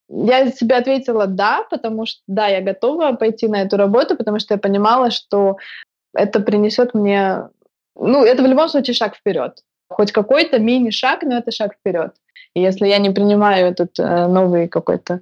[0.10, 4.54] я себе ответила «да», потому что, да, я готова пойти на эту работу, потому что
[4.54, 5.58] я понимала, что
[6.14, 7.50] это принесет мне
[7.96, 9.64] ну, это в любом случае шаг вперед.
[9.90, 12.14] Хоть какой-то мини-шаг, но это шаг вперед.
[12.56, 15.22] И если я не принимаю этот э, новый какой-то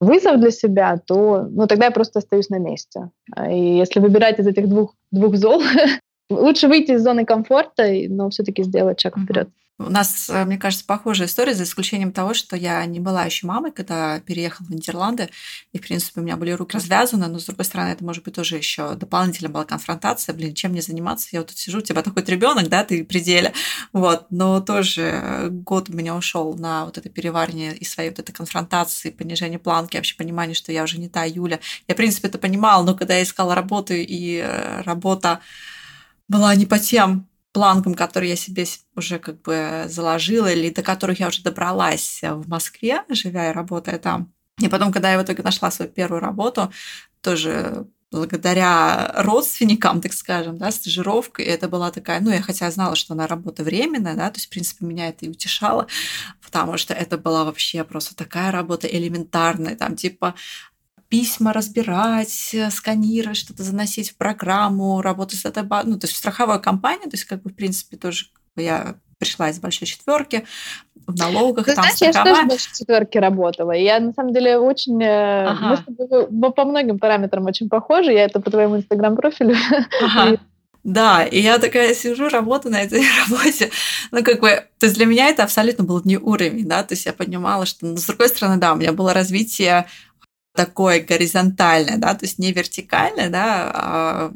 [0.00, 3.10] вызов для себя, то ну, тогда я просто остаюсь на месте.
[3.50, 5.62] И если выбирать из этих двух, двух зол,
[6.30, 9.48] лучше выйти из зоны комфорта, но все-таки сделать шаг вперед.
[9.78, 13.46] У нас, э, мне кажется, похожая история, за исключением того, что я не была еще
[13.46, 15.28] мамой, когда переехала в Нидерланды,
[15.74, 18.34] и, в принципе, у меня были руки развязаны, но, с другой стороны, это, может быть,
[18.34, 22.00] тоже еще дополнительно была конфронтация, блин, чем мне заниматься, я вот тут сижу, у тебя
[22.00, 23.52] такой ребенок, да, ты пределе,
[23.92, 28.32] вот, но тоже год у меня ушел на вот это переваривание и своей вот этой
[28.32, 31.60] конфронтации, понижение планки, вообще понимание, что я уже не та Юля.
[31.86, 35.40] Я, в принципе, это понимала, но когда я искала работу, и э, работа
[36.28, 38.66] была не по тем планкам, которые я себе
[38.96, 43.98] уже как бы заложила или до которых я уже добралась в Москве, живя и работая
[43.98, 44.30] там.
[44.60, 46.70] И потом, когда я в итоге нашла свою первую работу,
[47.22, 53.14] тоже благодаря родственникам, так скажем, да, стажировкой, это была такая, ну, я хотя знала, что
[53.14, 55.86] она работа временная, да, то есть, в принципе, меня это и утешало,
[56.44, 60.34] потому что это была вообще просто такая работа элементарная, там, типа,
[61.08, 66.18] письма разбирать, э, сканировать, что-то заносить в программу, работать с датабазой, ну, то есть в
[66.18, 70.44] страховой компании, то есть как бы, в принципе, тоже я пришла из большой четверки,
[71.06, 71.66] в налогах.
[71.66, 72.24] Ты там знаешь, страховая.
[72.24, 73.72] я тоже в большой четверке работала.
[73.72, 75.02] Я, на самом деле, очень...
[75.02, 75.68] Э, ага.
[75.68, 78.12] Мы с тобой по многим параметрам очень похожи.
[78.12, 79.56] Я это по твоему инстаграм-профилю.
[80.02, 80.38] Ага.
[80.86, 83.70] Да, и я такая сижу, работаю на этой работе.
[84.12, 87.06] Ну, как бы, то есть для меня это абсолютно был не уровень, да, то есть
[87.06, 89.86] я понимала, что, но с другой стороны, да, у меня было развитие
[90.56, 94.32] такое горизонтальное, да, то есть не вертикальное, да, а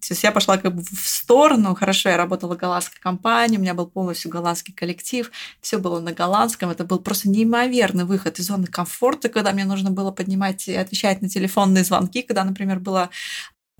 [0.00, 1.74] то есть я пошла как бы в сторону.
[1.76, 5.30] Хорошо, я работала в голландской компании, у меня был полностью голландский коллектив,
[5.60, 6.70] все было на голландском.
[6.70, 11.22] Это был просто неимоверный выход из зоны комфорта, когда мне нужно было поднимать и отвечать
[11.22, 13.10] на телефонные звонки, когда, например, было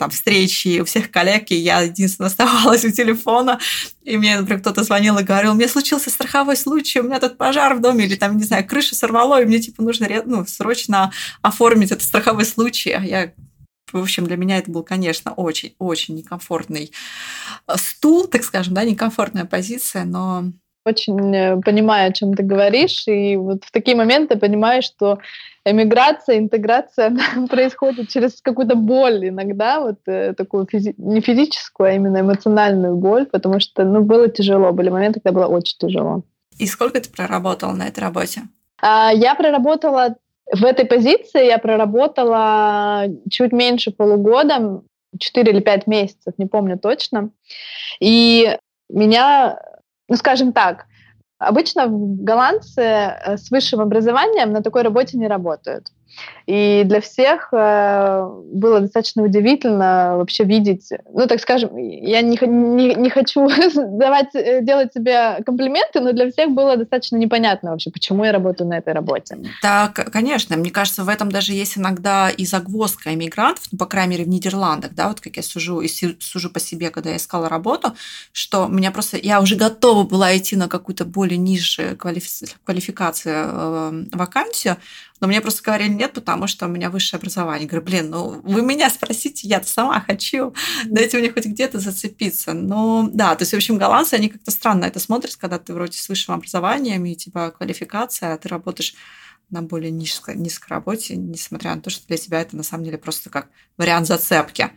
[0.03, 3.61] там встречи у всех коллег, и я единственная оставалась у телефона,
[4.03, 7.39] и мне, например, кто-то звонил и говорил, у меня случился страховой случай, у меня тут
[7.39, 11.13] пожар в доме, или там, не знаю, крыша сорвало, и мне, типа, нужно ну, срочно
[11.41, 12.91] оформить этот страховой случай.
[12.91, 13.33] А я
[13.93, 16.93] в общем, для меня это был, конечно, очень-очень некомфортный
[17.77, 20.45] стул, так скажем, да, некомфортная позиция, но
[20.85, 25.19] очень э, понимаю, о чем ты говоришь, и вот в такие моменты понимаешь, что
[25.65, 27.17] эмиграция, интеграция
[27.51, 33.27] происходит через какую-то боль иногда, вот э, такую физи- не физическую, а именно эмоциональную боль,
[33.27, 36.23] потому что, ну, было тяжело, были моменты, когда было очень тяжело.
[36.59, 38.43] И сколько ты проработала на этой работе?
[38.81, 40.17] А, я проработала
[40.53, 44.83] в этой позиции, я проработала чуть меньше полугода,
[45.19, 47.31] 4 или 5 месяцев, не помню точно.
[48.01, 49.59] И меня
[50.13, 50.85] ну, скажем так,
[51.49, 55.89] обычно голландцы э, с высшим образованием на такой работе не работают.
[56.47, 62.95] И для всех э, было достаточно удивительно вообще видеть, ну, так скажем, я не, не,
[62.95, 68.25] не хочу давать, э, делать себе комплименты, но для всех было достаточно непонятно вообще, почему
[68.25, 69.39] я работаю на этой работе.
[69.63, 70.57] Так, конечно.
[70.57, 74.29] Мне кажется, в этом даже есть иногда и загвоздка иммигрантов, ну, по крайней мере, в
[74.29, 77.95] Нидерландах, да, вот как я сужу, и сужу по себе, когда я искала работу,
[78.33, 84.77] что меня просто, я уже готова была идти на какую-то более квалифи- квалификацию э, вакансию,
[85.23, 87.63] но мне просто говорили нет, потому что у меня высшее образование.
[87.63, 90.53] Я говорю, блин, ну вы меня спросите, я сама хочу.
[90.87, 92.55] Дайте мне хоть где-то зацепиться.
[92.55, 95.97] Но да, то есть, в общем, голландцы, они как-то странно это смотрят, когда ты вроде
[95.97, 98.97] с высшим образованием и типа квалификация, а ты работаешь
[99.51, 102.99] на более низкой, низкой работе, несмотря на то, что для тебя это на самом деле
[102.99, 104.73] просто как вариант зацепки.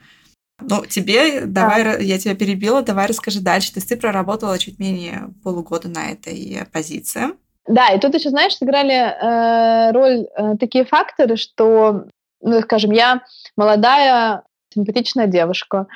[0.62, 1.98] Ну, тебе, давай, да.
[1.98, 3.74] я тебя перебила, давай расскажи дальше.
[3.74, 7.30] То есть ты проработала чуть менее полугода на этой позиции.
[7.68, 12.06] Да, и тут еще, знаешь, сыграли э, роль э, такие факторы, что,
[12.42, 13.22] ну, скажем, я
[13.58, 15.88] молодая, симпатичная девушка,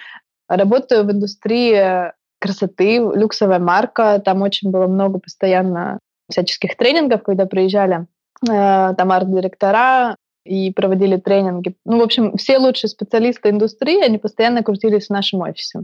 [0.47, 8.07] работаю в индустрии красоты, люксовая марка, там очень было много постоянно всяческих тренингов, когда приезжали
[8.49, 10.15] э, там арт-директора,
[10.49, 11.75] и проводили тренинги.
[11.85, 15.83] Ну, в общем, все лучшие специалисты индустрии, они постоянно крутились в нашем офисе.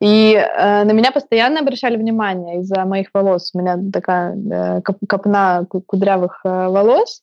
[0.00, 3.50] И э, на меня постоянно обращали внимание из-за моих волос.
[3.54, 7.22] У меня такая э, копна кудрявых э, волос.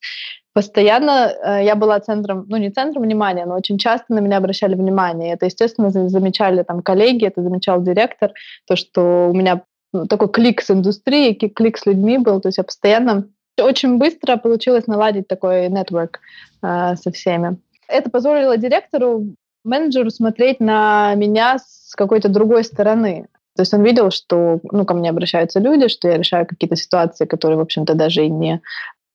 [0.53, 4.73] Постоянно э, я была центром, ну не центром внимания, но очень часто на меня обращали
[4.73, 5.33] внимание.
[5.33, 8.31] Это, естественно, замечали там коллеги, это замечал директор,
[8.67, 9.61] то, что у меня
[9.93, 13.27] ну, такой клик с индустрией, клик с людьми был, то есть я постоянно
[13.59, 16.19] очень быстро получилось наладить такой нетворк
[16.61, 17.57] э, со всеми.
[17.87, 23.27] Это позволило директору, менеджеру смотреть на меня с какой-то другой стороны.
[23.55, 27.25] То есть он видел, что ну, ко мне обращаются люди, что я решаю какие-то ситуации,
[27.25, 28.61] которые, в общем-то, даже и не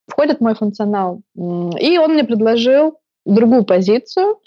[0.07, 1.21] входят в мой функционал.
[1.35, 4.39] И он мне предложил другую позицию.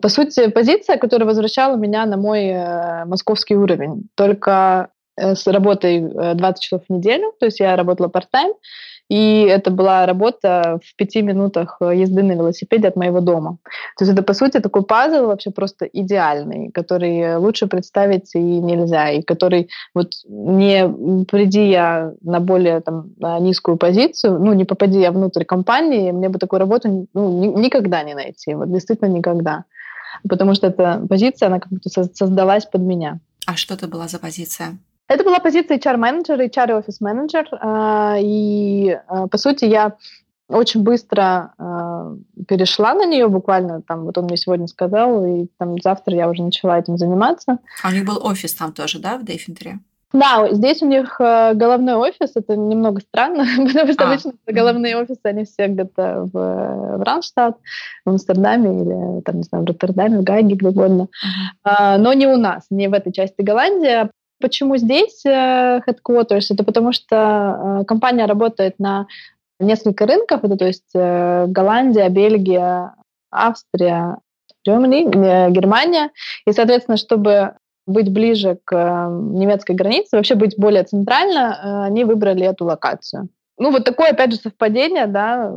[0.00, 4.08] По сути, позиция, которая возвращала меня на мой э, московский уровень.
[4.14, 8.54] Только э, с работой 20 э, часов в неделю, то есть я работала part-time,
[9.08, 13.58] и это была работа в пяти минутах езды на велосипеде от моего дома.
[13.96, 19.10] То есть это, по сути, такой пазл вообще просто идеальный, который лучше представить и нельзя,
[19.10, 25.00] и который вот не приди я на более там, на низкую позицию, ну, не попади
[25.00, 29.64] я внутрь компании, мне бы такую работу ну, никогда не найти, вот действительно никогда.
[30.28, 33.20] Потому что эта позиция, она как будто создалась под меня.
[33.46, 34.78] А что это была за позиция?
[35.08, 37.48] Это была позиция HR-менеджера, HR-офис-менеджер.
[37.60, 39.96] А, и, а, по сути, я
[40.48, 45.80] очень быстро э, перешла на нее, буквально там, вот он мне сегодня сказал, и там
[45.80, 47.58] завтра я уже начала этим заниматься.
[47.82, 49.80] А у них был офис там тоже, да, в Дейфинтере?
[50.12, 54.08] Да, здесь у них головной офис, это немного странно, потому что а.
[54.08, 57.56] обычно головные офисы, они все где-то в, в Ранштадт,
[58.04, 61.08] в Амстердаме или, там, не знаю, в Роттердаме, в Гайге, где угодно.
[61.64, 64.08] А, но не у нас, не в этой части Голландии.
[64.46, 66.46] Почему здесь э, headquarters?
[66.50, 69.08] Это потому что э, компания работает на
[69.58, 72.94] несколько рынков, это то есть э, Голландия, Бельгия,
[73.32, 74.18] Австрия,
[74.64, 76.12] Germany, Германия.
[76.46, 77.54] И, соответственно, чтобы
[77.88, 83.28] быть ближе к немецкой границе, вообще быть более центрально, они выбрали эту локацию.
[83.58, 85.52] Ну, вот такое, опять же, совпадение, да,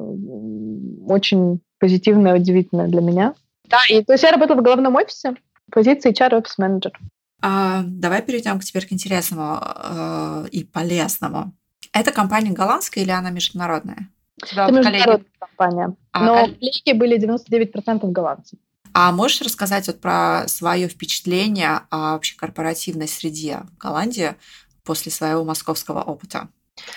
[1.08, 3.36] очень позитивное, удивительное для меня.
[3.66, 5.36] Да, и то есть я работала в главном офисе,
[5.72, 6.94] позиции HR-офис-менеджер.
[7.42, 11.54] А, давай перейдем к теперь к интересному э, и полезному.
[11.94, 14.10] Это компания голландская или она международная?
[14.42, 15.26] Это международная коллеги...
[15.40, 15.96] компания.
[16.12, 16.82] А, Но коллеги...
[16.84, 18.60] коллеги были 99% голландцев.
[18.94, 24.36] А можешь рассказать вот про свое впечатление о вообще корпоративной среде в Голландии
[24.84, 26.50] после своего московского опыта?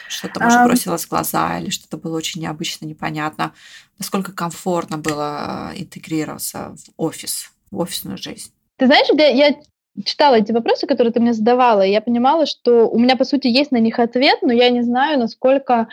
[0.08, 3.52] Что-то, может, бросилось в глаза или что-то было очень необычно, непонятно.
[3.98, 8.52] Насколько комфортно было э, интегрироваться в офис, в офисную жизнь?
[8.76, 9.56] Ты знаешь, я
[10.04, 13.46] читала эти вопросы, которые ты мне задавала, и я понимала, что у меня, по сути,
[13.48, 15.88] есть на них ответ, но я не знаю, насколько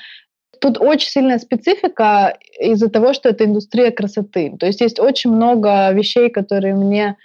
[0.60, 4.56] тут очень сильная специфика из-за того, что это индустрия красоты.
[4.60, 7.18] То есть есть очень много вещей, которые мне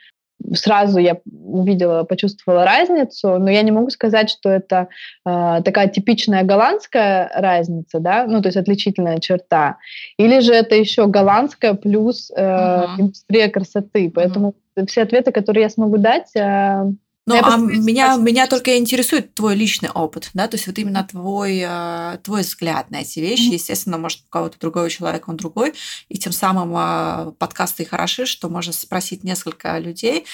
[0.53, 4.89] сразу я увидела, почувствовала разницу, но я не могу сказать, что это
[5.25, 9.79] э, такая типичная голландская разница, да, ну то есть отличительная черта,
[10.19, 13.01] или же это еще голландская плюс э, uh-huh.
[13.01, 14.87] индустрия красоты, поэтому uh-huh.
[14.87, 16.85] все ответы, которые я смогу дать, э,
[17.27, 21.63] ну, а меня, меня только интересует твой личный опыт, да, то есть вот именно твой,
[21.67, 23.53] э, твой взгляд на эти вещи.
[23.53, 25.73] Естественно, может, у кого-то другого человека он другой,
[26.11, 30.27] и тем самым э, подкасты и хороши, что можно спросить несколько людей,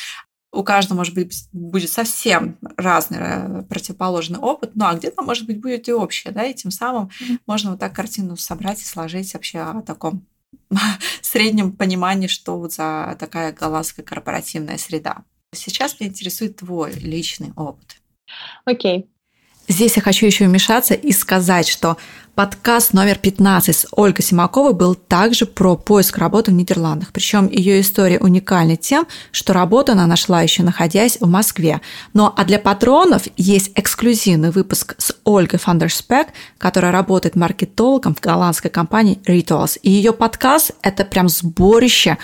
[0.53, 5.61] у каждого, может быть, будет совсем разный э, противоположный опыт, ну а где-то, может быть,
[5.61, 7.39] будет и общее, да, и тем самым mm-hmm.
[7.47, 10.27] можно вот так картину собрать и сложить вообще о таком
[11.23, 15.25] среднем понимании, что вот за такая голландская корпоративная среда.
[15.53, 18.01] Сейчас меня интересует твой личный опыт.
[18.65, 19.01] Окей.
[19.01, 19.09] Okay.
[19.71, 21.97] Здесь я хочу еще вмешаться и сказать, что
[22.35, 27.13] подкаст номер 15 с Ольгой Симаковой был также про поиск работы в Нидерландах.
[27.13, 31.81] Причем ее история уникальна тем, что работу она нашла еще находясь в Москве.
[32.15, 36.29] Но а для патронов есть эксклюзивный выпуск с Ольгой Фандерспек,
[36.59, 39.79] которая работает маркетологом в голландской компании Rituals.
[39.83, 42.19] И ее подкаст– это прям сборище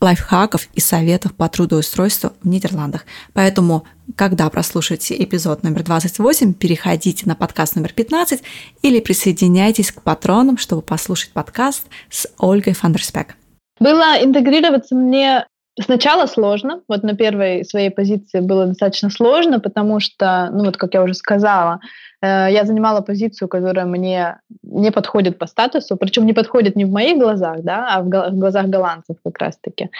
[0.00, 3.04] лайфхаков и советов по трудоустройству в Нидерландах.
[3.32, 3.84] Поэтому,
[4.14, 8.42] когда прослушаете эпизод номер 28, переходите на подкаст номер 15
[8.82, 13.36] или присоединяйтесь к патронам, чтобы послушать подкаст с Ольгой Фандерспек.
[13.78, 15.46] Было интегрироваться мне
[15.78, 20.94] Сначала сложно, вот на первой своей позиции было достаточно сложно, потому что, ну вот как
[20.94, 21.80] я уже сказала,
[22.22, 26.90] э, я занимала позицию, которая мне не подходит по статусу, причем не подходит не в
[26.90, 29.90] моих глазах, да, а в глазах голландцев как раз-таки.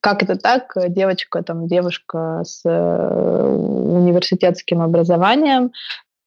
[0.00, 0.72] Как это так?
[0.88, 5.72] Девочка, там, девушка с э, университетским образованием,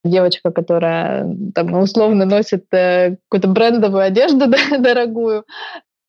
[0.04, 4.48] девочка, которая там условно носит э, какую-то брендовую одежду
[4.80, 5.46] дорогую,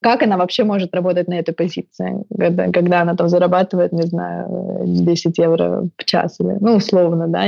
[0.01, 4.83] как она вообще может работать на этой позиции, когда, когда она там зарабатывает, не знаю,
[4.85, 7.45] 10 евро в час, или, ну, условно, да,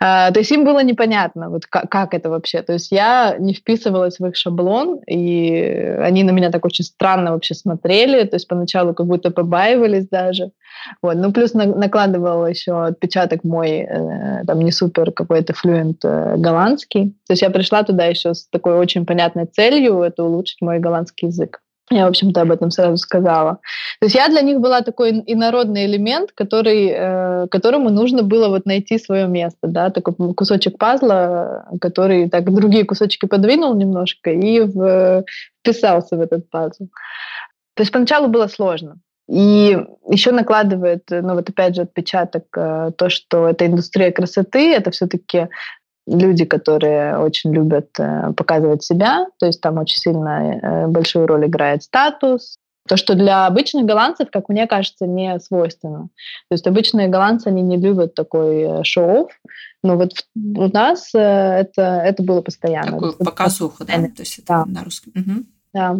[0.00, 2.62] а, то есть им было непонятно, вот как, как это вообще.
[2.62, 7.32] То есть я не вписывалась в их шаблон, и они на меня так очень странно
[7.32, 10.50] вообще смотрели, то есть поначалу как будто побаивались даже.
[11.02, 11.16] Вот.
[11.16, 17.16] Ну, плюс на, накладывал еще отпечаток мой, э, там, не супер какой-то флюент э, голландский.
[17.26, 21.28] То есть я пришла туда еще с такой очень понятной целью, это улучшить мой голландский
[21.28, 21.60] язык.
[21.90, 23.60] Я, в общем-то, об этом сразу сказала.
[24.00, 28.66] То есть я для них была такой инородный элемент, который, э, которому нужно было вот
[28.66, 35.24] найти свое место, да, такой кусочек пазла, который так другие кусочки подвинул немножко и в,
[35.60, 36.88] вписался в этот пазл.
[37.74, 38.96] То есть поначалу было сложно.
[39.28, 39.76] И
[40.08, 45.48] еще накладывает, ну вот опять же, отпечаток э, то, что это индустрия красоты, это все-таки
[46.06, 51.46] люди, которые очень любят э, показывать себя, то есть там очень сильно э, большую роль
[51.46, 52.56] играет статус,
[52.86, 56.08] то, что для обычных голландцев, как мне кажется, не свойственно.
[56.48, 59.28] То есть обычные голландцы, они не любят такой шоу,
[59.82, 62.92] но вот у нас это, это было постоянно.
[62.92, 63.94] Такую показуху, да?
[63.94, 64.64] То есть это да.
[64.66, 65.12] на русском.
[65.16, 65.44] Угу.
[65.74, 65.96] Да.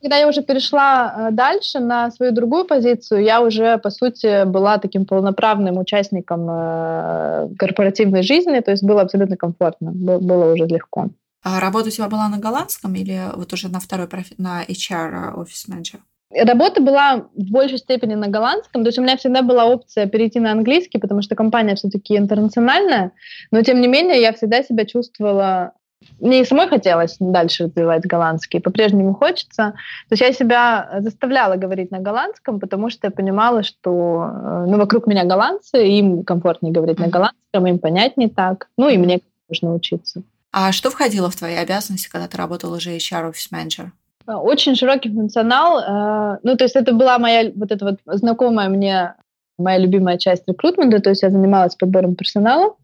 [0.00, 4.78] Когда я уже перешла э, дальше на свою другую позицию, я уже, по сути, была
[4.78, 11.08] таким полноправным участником э, корпоративной жизни, то есть было абсолютно комфортно, было уже легко.
[11.42, 14.08] А работа у тебя была на голландском или вот уже на второй
[14.38, 16.00] на HR э, офис менеджер?
[16.34, 20.40] Работа была в большей степени на голландском, то есть у меня всегда была опция перейти
[20.40, 23.12] на английский, потому что компания все-таки интернациональная,
[23.52, 25.72] но тем не менее я всегда себя чувствовала
[26.20, 29.74] мне и самой хотелось дальше развивать голландский, по-прежнему хочется.
[30.08, 34.78] То есть я себя заставляла говорить на голландском, потому что я понимала, что э, ну,
[34.78, 39.20] вокруг меня голландцы, им комфортнее говорить на голландском, им понять не так, ну и мне
[39.48, 40.22] нужно учиться.
[40.52, 43.92] А что входило в твои обязанности, когда ты работала уже HR офис менеджер?
[44.26, 45.78] Очень широкий функционал.
[45.78, 49.14] Э, ну, то есть это была моя вот эта вот знакомая мне
[49.58, 52.74] моя любимая часть рекрутмента, то есть я занималась подбором персонала.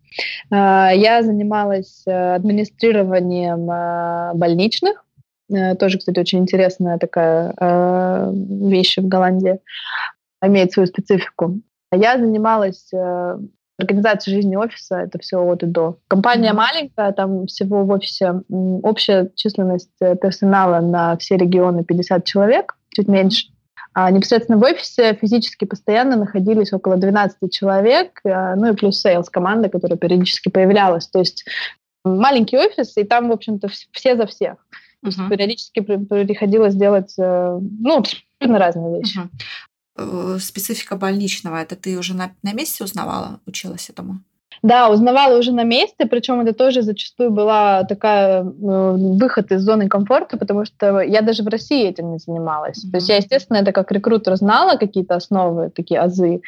[0.50, 5.04] А, я занималась э, администрированием а, больничных.
[5.50, 9.58] Э, тоже, кстати, очень интересная такая э, вещь в Голландии.
[10.44, 11.60] Имеет свою специфику.
[11.92, 12.90] Я занималась
[13.78, 15.98] организацией жизни офиса, это все от и до.
[16.08, 16.54] Компания mm-hmm.
[16.54, 23.48] маленькая, там всего в офисе общая численность персонала на все регионы 50 человек, чуть меньше.
[23.94, 29.28] А непосредственно в офисе физически постоянно находились около 12 человек, э, ну и плюс sales
[29.28, 31.08] команда, которая периодически появлялась.
[31.08, 31.44] То есть
[32.04, 34.56] маленький офис, и там, в общем-то, все за всех.
[35.02, 35.28] То есть uh-huh.
[35.28, 39.20] периодически приходилось делать, э, ну, абсолютно разные вещи.
[39.98, 40.38] Uh-huh.
[40.38, 44.20] Специфика больничного, это ты уже на, на месте узнавала, училась этому?
[44.62, 49.88] Да, узнавала уже на месте, причем это тоже зачастую была такая э, выход из зоны
[49.88, 52.84] комфорта, потому что я даже в России этим не занималась.
[52.84, 52.90] Mm-hmm.
[52.90, 56.42] То есть я, естественно, это как рекрутер знала какие-то основы, такие азы,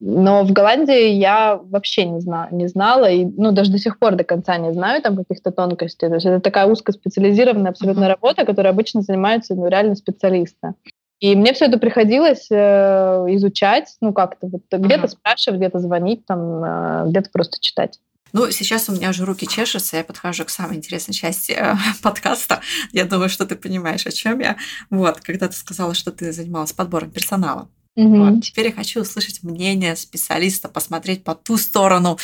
[0.00, 4.14] но в Голландии я вообще не, знала, не знала, и ну, даже до сих пор
[4.14, 6.08] до конца не знаю там каких-то тонкостей.
[6.08, 8.08] То есть это такая узкоспециализированная абсолютно mm-hmm.
[8.08, 10.74] работа, которой обычно занимаются ну, реально специалисты.
[11.20, 15.08] И мне все это приходилось э, изучать, ну как-то вот где-то uh-huh.
[15.08, 17.98] спрашивать, где-то звонить, там, э, где-то просто читать.
[18.32, 22.60] Ну, сейчас у меня уже руки чешутся, я подхожу к самой интересной части э, подкаста.
[22.92, 24.56] Я думаю, что ты понимаешь, о чем я.
[24.90, 27.68] Вот, когда ты сказала, что ты занималась подбором персонала.
[27.98, 28.34] Mm-hmm.
[28.34, 28.44] Вот.
[28.44, 32.18] Теперь я хочу услышать мнение специалиста, посмотреть по ту сторону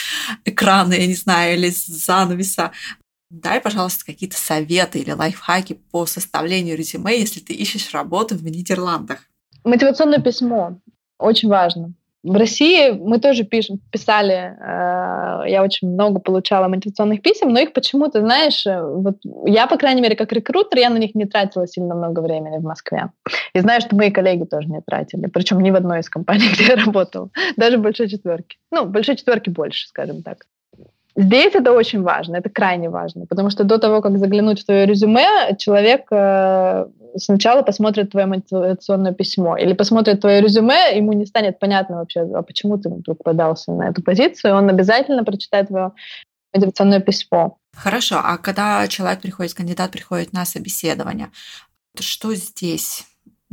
[0.44, 2.70] экрана, я не знаю, или занавеса.
[3.30, 9.20] Дай, пожалуйста, какие-то советы или лайфхаки по составлению резюме, если ты ищешь работу в Нидерландах.
[9.64, 10.78] Мотивационное письмо.
[11.18, 11.94] Очень важно.
[12.24, 17.74] В России мы тоже пишем, писали, э, я очень много получала мотивационных писем, но их
[17.74, 21.66] почему-то, знаешь, э, вот я, по крайней мере, как рекрутер, я на них не тратила
[21.66, 23.10] сильно много времени в Москве.
[23.54, 26.64] И знаю, что мои коллеги тоже не тратили, причем ни в одной из компаний, где
[26.64, 28.56] я работала, даже в большой четверке.
[28.70, 30.46] Ну, большой четверке больше, скажем так.
[31.16, 34.84] Здесь это очень важно, это крайне важно, потому что до того, как заглянуть в твое
[34.84, 36.86] резюме, человек э,
[37.16, 42.42] сначала посмотрит твое мотивационное письмо или посмотрит твое резюме, ему не станет понятно вообще, а
[42.42, 45.92] почему ты вдруг подался на эту позицию, он обязательно прочитает твое
[46.52, 47.58] мотивационное письмо.
[47.76, 51.30] Хорошо, а когда человек приходит, кандидат приходит на собеседование,
[51.98, 53.04] что здесь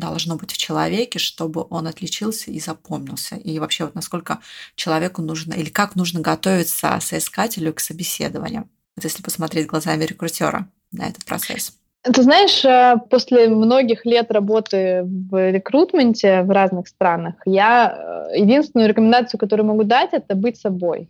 [0.02, 3.36] должно быть в человеке, чтобы он отличился и запомнился?
[3.36, 4.40] И вообще вот насколько
[4.76, 8.68] человеку нужно или как нужно готовиться соискателю к собеседованию?
[8.98, 11.74] Вот если посмотреть глазами рекрутера на этот процесс.
[12.04, 18.90] Ты знаешь, э, после многих лет работы в рекрутменте в разных странах, я э, единственную
[18.90, 21.10] рекомендацию, которую могу дать, это быть собой.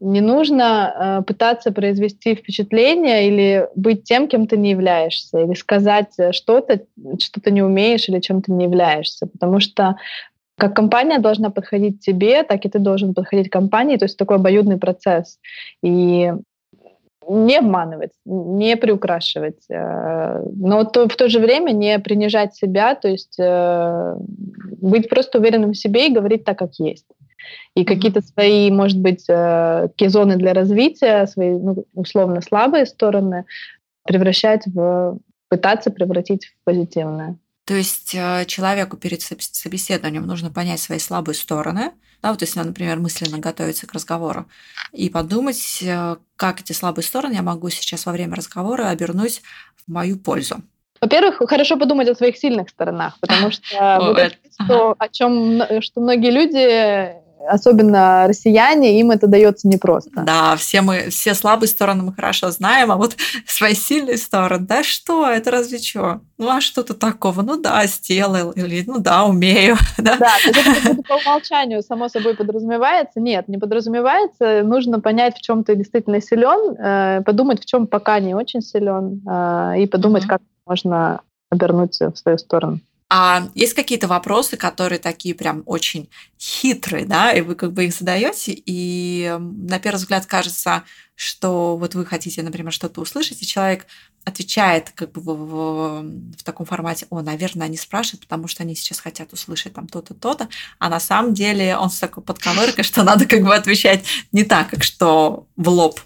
[0.00, 6.12] Не нужно э, пытаться произвести впечатление или быть тем, кем ты не являешься, или сказать
[6.18, 6.82] э, что-то,
[7.18, 9.96] что ты не умеешь или чем ты не являешься, потому что
[10.58, 14.78] как компания должна подходить тебе, так и ты должен подходить компании, то есть такой обоюдный
[14.78, 15.38] процесс.
[15.82, 16.32] И
[17.28, 23.08] не обманывать, не приукрашивать, э, но то, в то же время не принижать себя, то
[23.08, 24.14] есть э,
[24.80, 27.06] быть просто уверенным в себе и говорить так, как есть
[27.74, 33.44] и какие-то свои, может быть, э, такие зоны для развития, свои ну, условно слабые стороны
[34.04, 35.18] превращать в
[35.48, 37.36] пытаться превратить в позитивное.
[37.66, 41.92] То есть э, человеку перед собеседованием нужно понять свои слабые стороны,
[42.22, 44.46] да, вот если например, мысленно готовится к разговору,
[44.92, 49.42] и подумать, э, как эти слабые стороны я могу сейчас во время разговора обернуть
[49.84, 50.62] в мою пользу.
[51.00, 56.00] Во-первых, хорошо подумать о своих сильных сторонах, потому что вот это, что, о чем что
[56.00, 60.22] многие люди особенно россияне, им это дается непросто.
[60.22, 63.16] Да, все мы, все слабые стороны мы хорошо знаем, а вот
[63.46, 66.20] свои сильные стороны, да что, это разве что?
[66.38, 67.42] Ну а что-то такого?
[67.42, 69.76] Ну да, сделал, или ну да, умею.
[69.98, 73.18] Да, да это по умолчанию само собой подразумевается.
[73.18, 74.62] Нет, не подразумевается.
[74.62, 79.22] Нужно понять, в чем ты действительно силен, э, подумать, в чем пока не очень силен,
[79.26, 80.28] э, и подумать, mm-hmm.
[80.28, 81.20] как можно
[81.50, 82.80] обернуть в свою сторону.
[83.18, 87.94] А есть какие-то вопросы, которые такие прям очень хитрые, да, и вы как бы их
[87.94, 90.82] задаете, и на первый взгляд кажется,
[91.14, 93.86] что вот вы хотите, например, что-то услышать, и человек
[94.26, 96.02] отвечает как бы в, в,
[96.36, 100.12] в таком формате, о, наверное, они спрашивают, потому что они сейчас хотят услышать там то-то,
[100.12, 104.44] то-то, а на самом деле он с такой подковыркой, что надо как бы отвечать не
[104.44, 106.00] так, как что в лоб,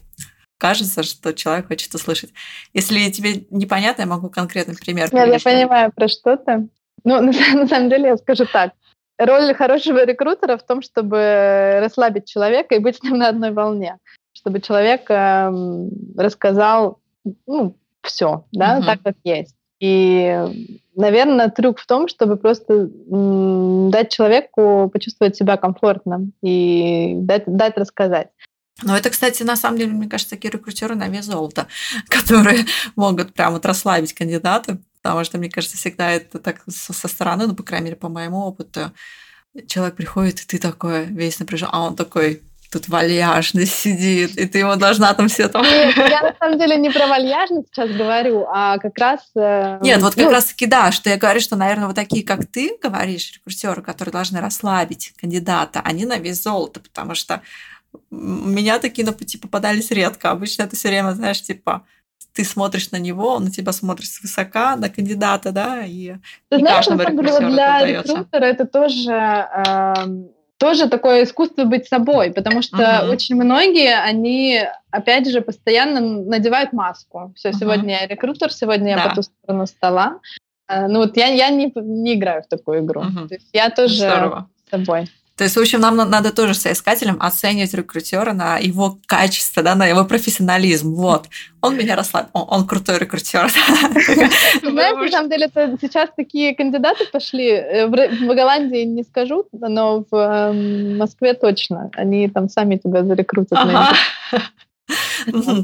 [0.58, 2.30] кажется, что человек хочет услышать.
[2.72, 6.68] Если тебе непонятно, я могу конкретный пример Нет, я понимаю, про что ты.
[7.04, 8.72] Ну, на, на самом деле, я скажу так.
[9.18, 13.98] Роль хорошего рекрутера в том, чтобы расслабить человека и быть с ним на одной волне.
[14.32, 15.52] Чтобы человек э,
[16.16, 17.00] рассказал
[17.46, 18.86] ну, все, да, угу.
[18.86, 19.54] так, как есть.
[19.80, 22.88] И, наверное, трюк в том, чтобы просто
[23.90, 28.28] дать человеку почувствовать себя комфортно и дать, дать рассказать.
[28.82, 31.66] Но это, кстати, на самом деле, мне кажется, такие рекрутеры на вес золота,
[32.08, 37.46] которые могут прямо вот расслабить кандидата, потому что, мне кажется, всегда это так со стороны,
[37.46, 38.92] ну, по крайней мере, по моему опыту,
[39.66, 44.58] человек приходит, и ты такой весь напряжен, а он такой, тут вальяжность сидит, и ты
[44.58, 45.62] ему должна там все там...
[45.62, 49.20] Нет, я на самом деле не про вальяжность сейчас говорю, а как раз...
[49.34, 50.30] Э, Нет, вот как ну...
[50.30, 54.12] раз таки да, что я говорю, что, наверное, вот такие, как ты говоришь, рекрутеры, которые
[54.12, 57.42] должны расслабить кандидата, они на вес золота, потому что
[58.10, 60.30] у меня такие на пути попадались редко.
[60.30, 61.84] Обычно это все время, знаешь, типа
[62.32, 66.14] ты смотришь на него, он на тебя смотрит свысока, на кандидата, да, и
[66.48, 69.94] Ты знаешь, на самом деле, для рекрутера это тоже, э,
[70.58, 73.10] тоже такое искусство быть собой, потому что uh-huh.
[73.10, 77.32] очень многие, они, опять же, постоянно надевают маску.
[77.34, 77.58] Все, uh-huh.
[77.58, 79.02] сегодня я рекрутер, сегодня да.
[79.02, 80.20] я по ту сторону стола.
[80.68, 83.02] Э, ну вот я, я не, не играю в такую игру.
[83.02, 83.28] Uh-huh.
[83.28, 84.50] То есть я тоже Здорово.
[84.70, 85.08] собой.
[85.40, 89.86] То есть, в общем, нам надо тоже соискателям оценивать рекрутера на его качество, да, на
[89.86, 90.92] его профессионализм.
[90.92, 91.28] Вот.
[91.62, 92.28] Он меня расслабил.
[92.34, 93.48] Он, он крутой рекрутер.
[94.62, 97.52] Знаешь, на самом деле, сейчас такие кандидаты пошли.
[97.52, 101.90] Э, в Голландии не скажу, но в эм, Москве точно.
[101.94, 103.58] Они там сами тебя зарекрутят.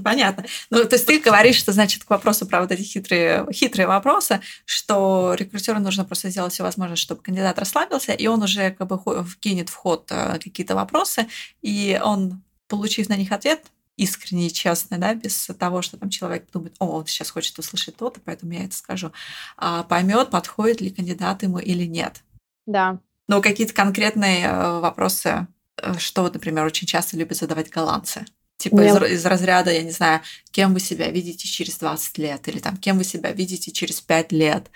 [0.05, 0.45] Понятно.
[0.71, 4.41] Ну, то есть ты говоришь, что, значит, к вопросу про вот эти хитрые, хитрые вопросы,
[4.65, 9.25] что рекрутеру нужно просто сделать все возможное, чтобы кандидат расслабился, и он уже как бы
[9.25, 11.27] вкинет в ход э, какие-то вопросы,
[11.63, 13.67] и он, получив на них ответ,
[13.97, 18.21] искренний, честный, да, без того, что там человек думает, о, он сейчас хочет услышать то-то,
[18.21, 19.13] поэтому я это скажу,
[19.57, 22.23] а поймет, подходит ли кандидат ему или нет.
[22.67, 22.99] Да.
[23.29, 25.47] Но какие-то конкретные э, вопросы,
[25.79, 28.25] э, что например, очень часто любят задавать голландцы.
[28.59, 32.59] Типа из, из разряда, я не знаю, кем вы себя видите через 20 лет, или
[32.59, 34.71] там, кем вы себя видите через 5 лет.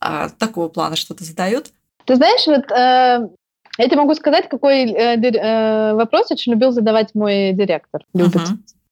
[0.00, 1.72] А, такого плана что-то задают?
[2.04, 3.28] Ты знаешь, вот э,
[3.78, 8.02] я тебе могу сказать, какой э, э, вопрос очень любил задавать мой директор.
[8.14, 8.42] Любит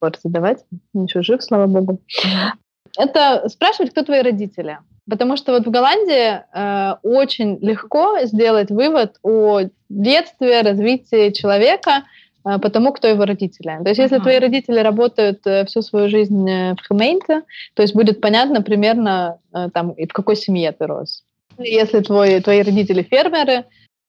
[0.00, 0.16] uh-huh.
[0.22, 0.64] задавать.
[0.94, 2.00] Еще жив, слава богу.
[2.24, 2.50] Uh-huh.
[2.98, 4.78] Это спрашивать, кто твои родители.
[5.08, 12.02] Потому что вот в Голландии э, очень легко сделать вывод о детстве, развитии человека–
[12.44, 13.78] потому кто его родители.
[13.82, 14.22] То есть, если uh-huh.
[14.22, 17.42] твои родители работают э, всю свою жизнь э, в Хемейнте,
[17.74, 21.24] то есть будет понятно примерно, э, там, и в какой семье ты рос.
[21.58, 23.64] Если твой, твои родители фермеры,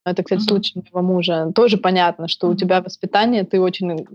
[0.05, 4.05] это, кстати, случай моего мужа, тоже понятно, что у тебя воспитание, ты очень,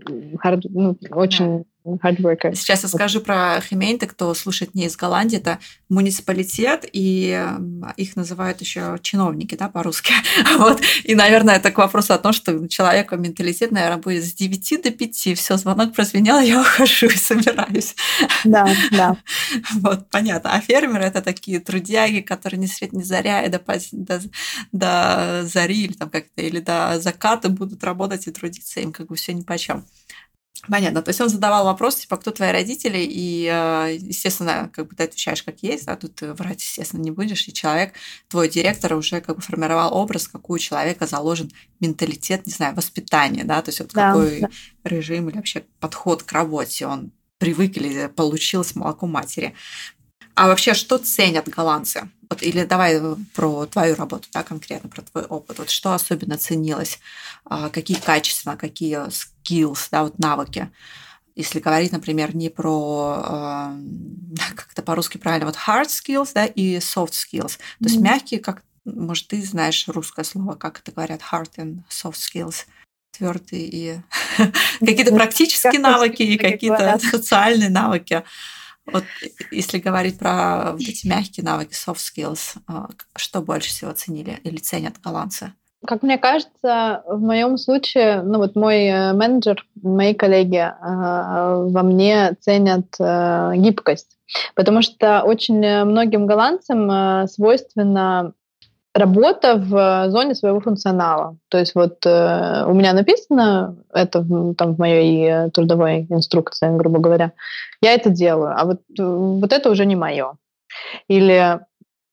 [0.68, 2.54] ну, очень hard worker.
[2.54, 5.58] Сейчас я скажу про Хемейнте, кто слушает не из Голландии, это
[5.88, 7.46] муниципалитет, и
[7.96, 10.12] их называют еще чиновники, да, по-русски.
[10.58, 10.80] вот.
[11.04, 14.90] И, наверное, это к вопросу о том, что человека менталитет, наверное, будет с 9 до
[14.90, 15.38] 5.
[15.38, 17.94] Все, звонок прозвенел, я ухожу и собираюсь.
[18.44, 19.16] Да, да.
[19.74, 20.54] вот, понятно.
[20.54, 23.60] А фермеры это такие трудяги, которые ни свет ни заря, и до,
[23.92, 24.20] до,
[24.72, 29.16] до зари или там как-то, или до заката будут работать и трудиться, им как бы
[29.16, 29.84] все ни по чем.
[30.68, 31.00] Понятно.
[31.00, 35.04] То есть он задавал вопрос, типа, кто твои родители, и, э, естественно, как бы ты
[35.04, 37.94] отвечаешь как есть, а тут ты врать, естественно, не будешь, и человек,
[38.28, 43.44] твой директор уже как бы формировал образ, какой у человека заложен менталитет, не знаю, воспитание,
[43.44, 44.48] да, то есть вот да, какой да.
[44.84, 49.54] режим или вообще подход к работе он привык или получил с молоком матери.
[50.34, 52.10] А вообще, что ценят голландцы?
[52.30, 55.58] Вот, или давай э, про твою работу, да, конкретно про твой опыт.
[55.58, 57.00] Вот что особенно ценилось?
[57.44, 60.70] А, какие качества, какие skills, да, вот навыки?
[61.34, 63.72] Если говорить, например, не про,
[64.38, 67.58] э, как это по-русски правильно, вот hard skills, да, и soft skills.
[67.58, 68.02] То есть mm-hmm.
[68.02, 72.66] мягкие, как, может, ты знаешь русское слово, как это говорят, hard and soft skills.
[73.10, 74.00] твердые и
[74.78, 78.22] какие-то практические навыки и какие-то социальные навыки.
[78.92, 79.04] Вот
[79.50, 84.56] если говорить про вот эти мягкие навыки, soft skills, а, что больше всего ценили или
[84.56, 85.52] ценят голландцы?
[85.86, 91.82] Как мне кажется, в моем случае, ну вот мой э, менеджер, мои коллеги э, во
[91.82, 94.18] мне ценят э, гибкость,
[94.54, 98.34] потому что очень многим голландцам свойственно
[99.00, 101.36] работа в зоне своего функционала.
[101.48, 106.76] То есть вот э, у меня написано это в, там в моей э, трудовой инструкции,
[106.76, 107.32] грубо говоря,
[107.82, 110.36] я это делаю, а вот, вот это уже не мое.
[111.08, 111.60] Или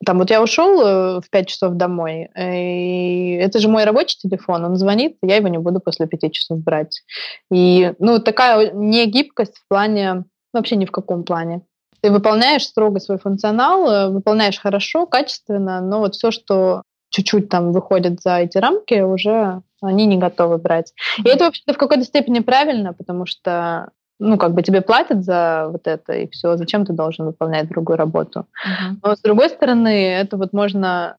[0.04, 4.64] там вот я ушел э, в 5 часов домой, и это же мой рабочий телефон,
[4.64, 7.02] он звонит, я его не буду после 5 часов брать.
[7.52, 11.62] И ну, такая негибкость в плане, вообще ни в каком плане.
[12.00, 17.72] Ты выполняешь строго свой функционал, э, выполняешь хорошо, качественно, но вот все, что чуть-чуть там
[17.72, 20.92] выходит за эти рамки, уже они не готовы брать.
[21.24, 23.90] И это вообще-то в какой-то степени правильно, потому что
[24.20, 27.96] ну, как бы тебе платят за вот это, и все, зачем ты должен выполнять другую
[27.96, 28.40] работу?
[28.40, 28.96] Uh-huh.
[29.02, 31.16] Но с другой стороны, это вот можно,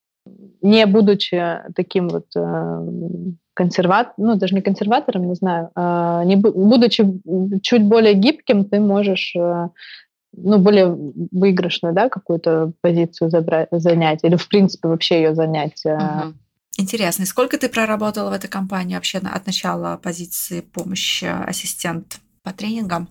[0.62, 2.86] не будучи таким вот э,
[3.54, 7.06] консерватором, ну, даже не консерватором, не знаю, э, не будучи
[7.62, 9.70] чуть более гибким, ты можешь э,
[10.36, 10.96] ну, более
[11.32, 15.84] выигрышную, да, какую-то позицию забрать, занять, или, в принципе, вообще ее занять.
[15.86, 16.34] Uh-huh.
[16.78, 22.54] Интересно, и сколько ты проработала в этой компании вообще от начала позиции помощи ассистент по
[22.54, 23.10] тренингам.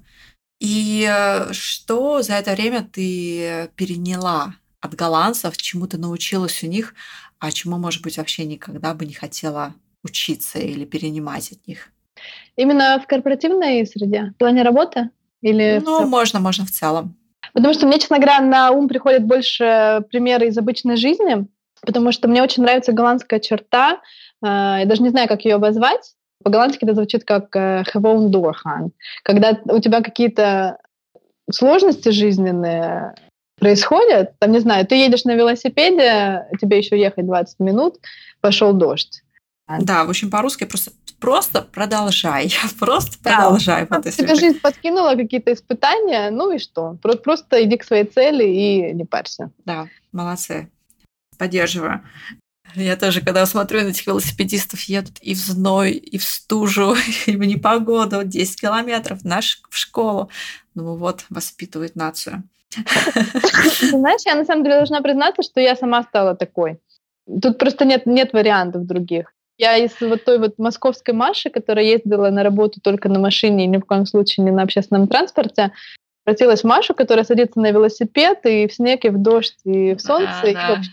[0.60, 6.94] И э, что за это время ты переняла от голландцев, чему ты научилась у них,
[7.38, 11.90] а чему, может быть, вообще никогда бы не хотела учиться или перенимать от них?
[12.56, 15.10] Именно в корпоративной среде, в плане работы?
[15.42, 17.14] Или ну, можно, можно в целом.
[17.52, 21.46] Потому что мне, честно говоря, на ум приходят больше примеры из обычной жизни,
[21.82, 24.00] потому что мне очень нравится голландская черта,
[24.42, 24.46] э,
[24.80, 28.90] я даже не знаю, как ее обозвать, по-голландски это звучит как «gewoon doorgaan».
[29.22, 30.78] Когда у тебя какие-то
[31.50, 33.14] сложности жизненные
[33.58, 37.96] происходят, там, не знаю, ты едешь на велосипеде, тебе еще ехать 20 минут,
[38.40, 39.22] пошел дождь.
[39.80, 43.86] Да, в общем, по-русски просто, просто продолжай, просто да, продолжай.
[43.88, 46.96] Вот, тебе жизнь подкинула какие-то испытания, ну и что?
[47.02, 49.50] Просто иди к своей цели и не парься.
[49.64, 50.70] Да, молодцы.
[51.36, 52.02] Поддерживаю.
[52.74, 56.96] Я тоже, когда смотрю на этих велосипедистов, едут и в зной, и в стужу,
[57.26, 60.30] и в непогоду, 10 километров наш в школу.
[60.74, 62.42] Ну вот, воспитывает нацию.
[63.80, 66.78] Знаешь, я на самом деле должна признаться, что я сама стала такой.
[67.42, 69.32] Тут просто нет, нет вариантов других.
[69.58, 73.68] Я из вот той вот московской Маши, которая ездила на работу только на машине и
[73.68, 75.72] ни в коем случае не на общественном транспорте,
[76.28, 80.00] превратилась в Машу, которая садится на велосипед и в снег, и в дождь, и в
[80.00, 80.68] солнце, да, и да.
[80.68, 80.90] вообще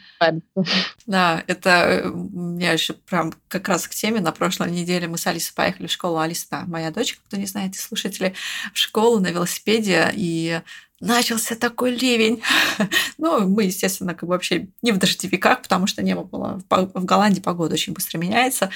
[1.05, 4.21] Да, это э, у меня еще прям как раз к теме.
[4.21, 6.19] На прошлой неделе мы с Алисой поехали в школу.
[6.19, 8.33] Алиса, моя дочка, кто не знает, слушатели,
[8.73, 10.61] в школу на велосипеде, и
[10.99, 12.41] начался такой ливень.
[13.17, 17.41] ну, мы, естественно, как бы вообще не в дождевиках, потому что небо было в Голландии,
[17.41, 18.69] погода очень быстро меняется.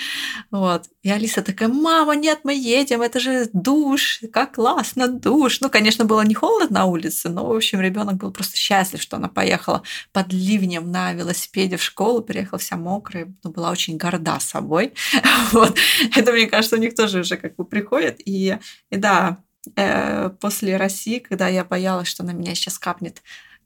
[0.51, 0.86] Вот.
[1.01, 5.61] И Алиса такая, мама, нет, мы едем, это же душ, как классно, душ.
[5.61, 9.17] Ну, конечно, было не холодно на улице, но, в общем, ребенок был просто счастлив, что
[9.17, 14.39] она поехала под ливнем на велосипеде в школу, приехала вся мокрая, ну, была очень горда
[14.39, 14.93] собой.
[15.51, 15.78] вот.
[16.15, 18.20] Это, мне кажется, у них тоже уже как бы приходит.
[18.26, 18.57] И,
[18.89, 19.43] и да,
[19.76, 23.22] э, после России, когда я боялась, что на меня сейчас капнет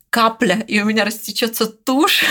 [0.10, 2.24] капля, и у меня растечется тушь.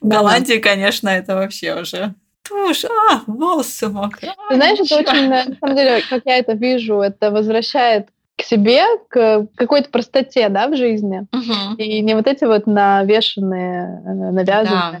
[0.00, 4.34] В Голландии, конечно, это вообще уже тушь, а, волосы мокрые.
[4.48, 8.82] Ты знаешь, это очень, на самом деле, как я это вижу, это возвращает к себе,
[9.08, 11.26] к какой-то простоте, да, в жизни.
[11.32, 11.76] Угу.
[11.78, 15.00] И не вот эти вот навешенные, э, навязанные.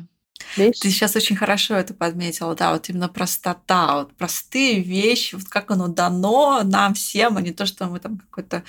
[0.56, 0.80] Вещи.
[0.80, 5.70] Ты сейчас очень хорошо это подметила, да, вот именно простота, вот простые вещи, вот как
[5.70, 8.62] оно дано нам всем, а не то, что мы там какой-то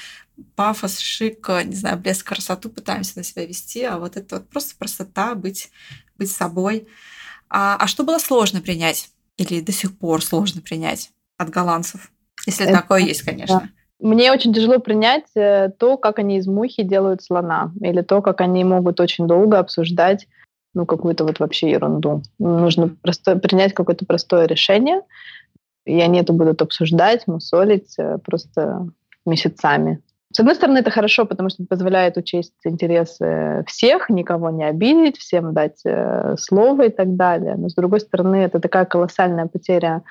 [0.55, 4.75] пафос, шик, не знаю, блеск, красоту пытаемся на себя вести, а вот это вот просто
[4.77, 5.71] простота, быть,
[6.17, 6.87] быть собой.
[7.49, 12.11] А, а что было сложно принять или до сих пор сложно принять от голландцев?
[12.45, 13.69] Если это, такое есть, конечно.
[13.99, 18.41] Мне очень тяжело принять э, то, как они из мухи делают слона, или то, как
[18.41, 20.27] они могут очень долго обсуждать
[20.73, 22.21] ну, какую-то вот вообще ерунду.
[22.39, 25.01] Нужно просто принять какое-то простое решение,
[25.85, 28.87] и они это будут обсуждать, мусолить э, просто
[29.25, 30.01] месяцами.
[30.35, 35.53] С одной стороны, это хорошо, потому что позволяет учесть интересы всех, никого не обидеть, всем
[35.53, 37.55] дать э, слово и так далее.
[37.55, 40.01] Но с другой стороны, это такая колоссальная потеря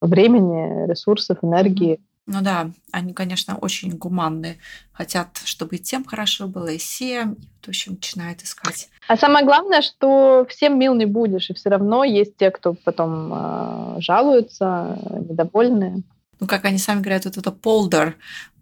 [0.00, 2.00] времени, ресурсов, энергии.
[2.26, 4.58] Ну да, они, конечно, очень гуманные.
[4.92, 7.32] Хотят, чтобы и тем хорошо было, и всем.
[7.32, 8.88] И в общем, начинают искать.
[9.08, 13.32] А самое главное, что всем мил не будешь, и все равно есть те, кто потом
[13.34, 14.98] э, жалуются,
[15.28, 16.02] недовольны.
[16.38, 18.16] Ну, как они сами говорят, вот это полдер,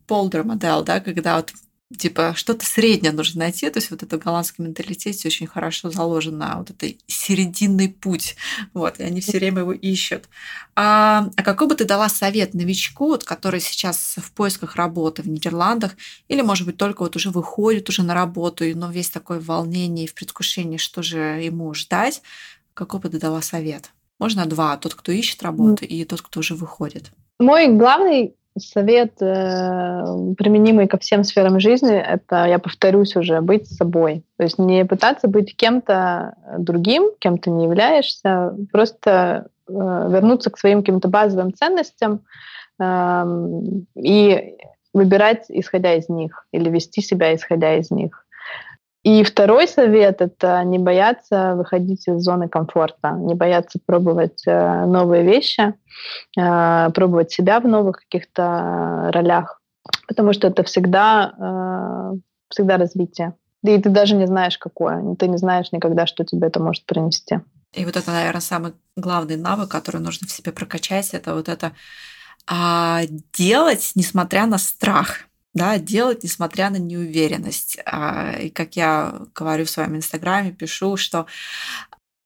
[0.07, 1.53] полдер модель, да, когда вот
[1.97, 3.69] типа что-то среднее нужно найти.
[3.71, 8.37] То есть вот это в голландском менталитете очень хорошо заложено, вот это серединный путь.
[8.75, 10.29] Вот, и они все время его ищут.
[10.77, 15.29] А, а какой бы ты дала совет новичку, вот, который сейчас в поисках работы в
[15.29, 15.97] Нидерландах,
[16.29, 20.09] или, может быть, только вот уже выходит уже на работу, но весь такое волнение и
[20.09, 22.23] в предвкушении, что же ему ждать,
[22.75, 23.91] какой бы ты дала совет?
[24.19, 27.13] Можно два, тот, кто ищет работу, и тот, кто уже выходит.
[27.39, 34.25] Мой главный совет, э, применимый ко всем сферам жизни, это, я повторюсь уже, быть собой.
[34.37, 40.59] То есть не пытаться быть кем-то другим, кем ты не являешься, просто э, вернуться к
[40.59, 42.21] своим каким-то базовым ценностям
[42.81, 43.25] э,
[43.97, 44.55] и
[44.95, 48.25] выбирать, исходя из них, или вести себя, исходя из них.
[49.09, 55.25] И второй совет— это не бояться выходить из зоны комфорта, не бояться пробовать э, новые
[55.25, 55.73] вещи,
[56.39, 59.63] э, пробовать себя в новых каких-то ролях,
[60.09, 62.19] потому что это всегда, э,
[62.51, 63.33] всегда развитие.
[63.63, 65.15] И ты даже не знаешь, какое.
[65.15, 67.41] Ты не знаешь никогда, что тебе это может принести.
[67.73, 71.73] И вот это, наверное, самый главный навык, который нужно в себе прокачать, это вот это
[72.47, 73.01] а,
[73.33, 77.79] делать, несмотря на страх да, делать, несмотря на неуверенность.
[77.85, 81.27] А, и как я говорю в своем инстаграме, пишу, что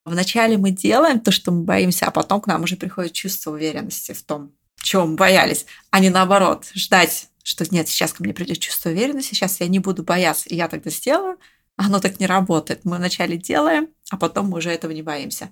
[0.05, 4.13] вначале мы делаем то, что мы боимся, а потом к нам уже приходит чувство уверенности
[4.13, 8.59] в том, чего мы боялись, а не наоборот, ждать, что нет, сейчас ко мне придет
[8.59, 11.39] чувство уверенности, сейчас я не буду бояться, и я тогда сделаю,
[11.77, 12.81] оно так не работает.
[12.85, 15.49] Мы вначале делаем, а потом мы уже этого не боимся.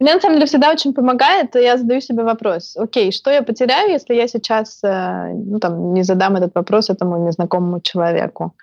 [0.00, 3.90] Мне на самом деле всегда очень помогает, я задаю себе вопрос, окей, что я потеряю,
[3.90, 8.54] если я сейчас э, ну, там, не задам этот вопрос этому незнакомому человеку?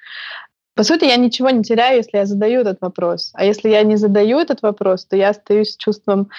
[0.76, 3.32] По сути, я ничего не теряю, если я задаю этот вопрос.
[3.34, 6.30] А если я не задаю этот вопрос, то я остаюсь с чувством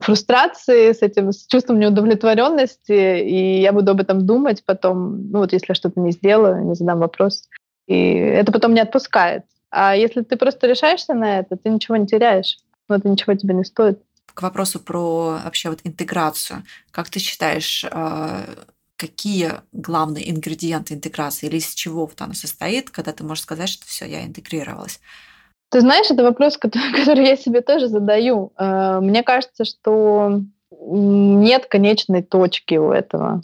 [0.00, 5.52] фрустрации, с этим с чувством неудовлетворенности, и я буду об этом думать потом, ну вот
[5.52, 7.48] если я что-то не сделаю, не задам вопрос.
[7.86, 9.44] И это потом не отпускает.
[9.70, 12.58] А если ты просто решаешься на это, ты ничего не теряешь.
[12.88, 14.02] Но это ничего тебе не стоит.
[14.34, 16.64] К вопросу про вообще вот интеграцию.
[16.90, 18.44] Как ты считаешь, а,
[18.96, 23.86] какие главные ингредиенты интеграции или из чего вот она состоит, когда ты можешь сказать, что
[23.86, 25.00] все, я интегрировалась?
[25.70, 28.52] Ты знаешь, это вопрос, который, который я себе тоже задаю.
[28.56, 33.42] А, мне кажется, что нет конечной точки у этого,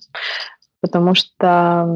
[0.81, 1.89] потому что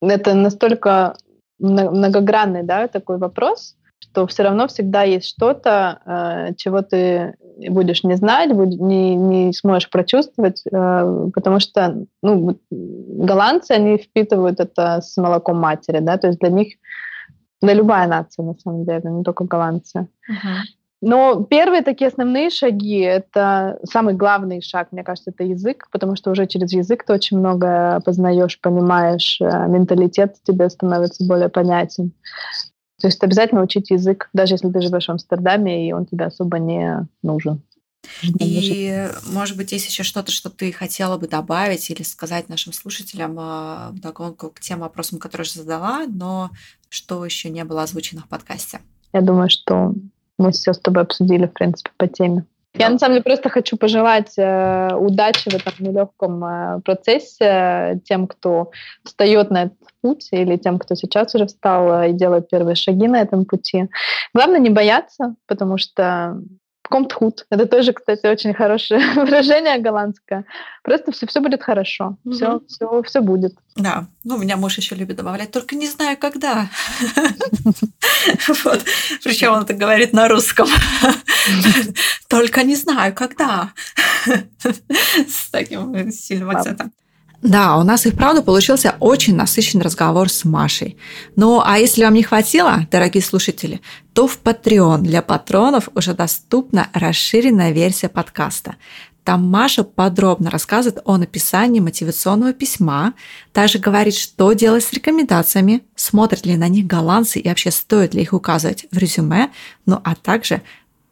[0.00, 1.16] это настолько
[1.58, 7.34] многогранный да, такой вопрос, что все равно всегда есть что-то, э, чего ты
[7.68, 15.00] будешь не знать, не, не сможешь прочувствовать, э, потому что ну, голландцы, они впитывают это
[15.00, 16.74] с молоком матери, да, то есть для них,
[17.60, 20.06] да любая нация, на самом деле, не только голландцы.
[20.30, 20.77] Uh-huh.
[21.00, 26.32] Но первые такие основные шаги, это самый главный шаг, мне кажется, это язык, потому что
[26.32, 32.12] уже через язык ты очень много познаешь, понимаешь, э, менталитет тебе становится более понятен.
[33.00, 36.58] То есть обязательно учить язык, даже если ты живешь в Амстердаме, и он тебе особо
[36.58, 37.62] не нужен.
[38.40, 43.38] И, может быть, есть еще что-то, что ты хотела бы добавить или сказать нашим слушателям
[43.38, 46.50] э, вдогонку к тем вопросам, которые я задала, но
[46.88, 48.80] что еще не было озвучено в подкасте?
[49.12, 49.94] Я думаю, что
[50.38, 52.44] мы все с тобой обсудили, в принципе, по теме.
[52.74, 58.28] Я на самом деле просто хочу пожелать э, удачи в этом нелегком э, процессе тем,
[58.28, 58.70] кто
[59.04, 63.08] встает на этот путь, или тем, кто сейчас уже встал э, и делает первые шаги
[63.08, 63.88] на этом пути.
[64.34, 66.40] Главное не бояться, потому что
[66.88, 67.46] комт худ.
[67.50, 70.44] Это тоже, кстати, очень хорошее выражение голландское.
[70.82, 72.16] Просто все, все будет хорошо.
[72.30, 72.64] Все, угу.
[72.66, 73.54] все, все будет.
[73.76, 74.06] Да.
[74.24, 76.68] Ну, у меня муж еще любит добавлять, только не знаю, когда.
[78.64, 78.84] Вот.
[79.22, 80.68] Причем он это говорит на русском.
[82.28, 83.72] Только не знаю, когда.
[84.26, 86.92] С таким сильным акцентом.
[87.40, 90.96] Да, у нас и вправду получился очень насыщенный разговор с Машей.
[91.36, 93.80] Ну, а если вам не хватило, дорогие слушатели,
[94.12, 98.74] то в Patreon для патронов уже доступна расширенная версия подкаста.
[99.22, 103.12] Там Маша подробно рассказывает о написании мотивационного письма,
[103.52, 108.22] также говорит, что делать с рекомендациями, смотрят ли на них голландцы и вообще стоит ли
[108.22, 109.50] их указывать в резюме,
[109.86, 110.62] ну а также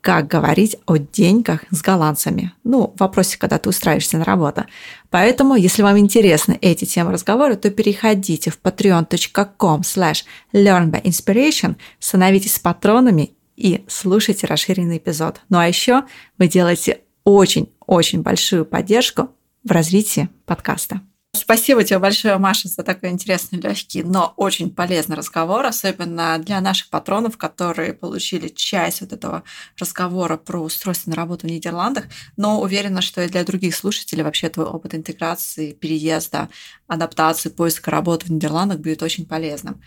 [0.06, 2.52] как говорить о деньгах с голландцами.
[2.62, 4.64] Ну, в вопросе, когда ты устраиваешься на работу.
[5.10, 13.32] Поэтому, если вам интересны эти темы разговора, то переходите в patreon.com slash learnbyinspiration, становитесь патронами
[13.56, 15.40] и слушайте расширенный эпизод.
[15.48, 16.04] Ну а еще
[16.38, 19.30] вы делаете очень-очень большую поддержку
[19.64, 21.00] в развитии подкаста.
[21.36, 26.88] Спасибо тебе большое, Маша, за такой интересный, легкий, но очень полезный разговор, особенно для наших
[26.90, 29.44] патронов, которые получили часть вот этого
[29.78, 32.06] разговора про устройство на работу в Нидерландах,
[32.36, 36.48] но уверена, что и для других слушателей вообще твой опыт интеграции, переезда,
[36.86, 39.82] адаптации, поиска работы в Нидерландах будет очень полезным.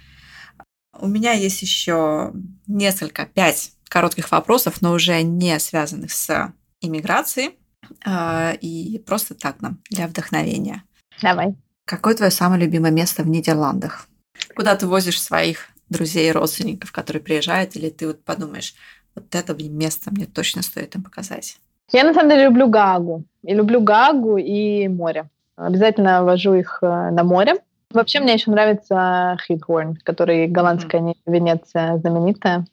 [0.93, 2.33] У меня есть еще
[2.67, 7.57] несколько, пять коротких вопросов, но уже не связанных с иммиграцией,
[8.05, 10.83] а, и просто так нам, для вдохновения.
[11.21, 11.55] Давай.
[11.85, 14.07] Какое твое самое любимое место в Нидерландах?
[14.55, 18.75] Куда ты возишь своих друзей и родственников, которые приезжают, или ты вот подумаешь,
[19.15, 21.57] вот это место мне точно стоит им показать?
[21.91, 23.23] Я на самом деле люблю Гагу.
[23.43, 25.29] И люблю Гагу и море.
[25.55, 27.55] Обязательно вожу их э, на море.
[27.91, 31.15] Вообще мне еще нравится Хитхорн, который голландская mm-hmm.
[31.25, 32.65] Венеция знаменитая.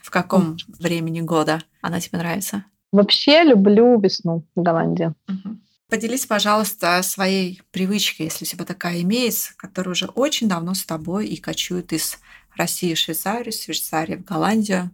[0.00, 0.82] В каком mm-hmm.
[0.82, 2.64] времени года она тебе нравится?
[2.92, 5.12] Вообще люблю весну в Голландии.
[5.28, 5.56] Mm-hmm.
[5.88, 11.28] Поделись, пожалуйста, своей привычкой, если у тебя такая имеется, которая уже очень давно с тобой
[11.28, 12.18] и кочует из
[12.56, 14.90] России в Швейцарию, с Швейцарии в Голландию.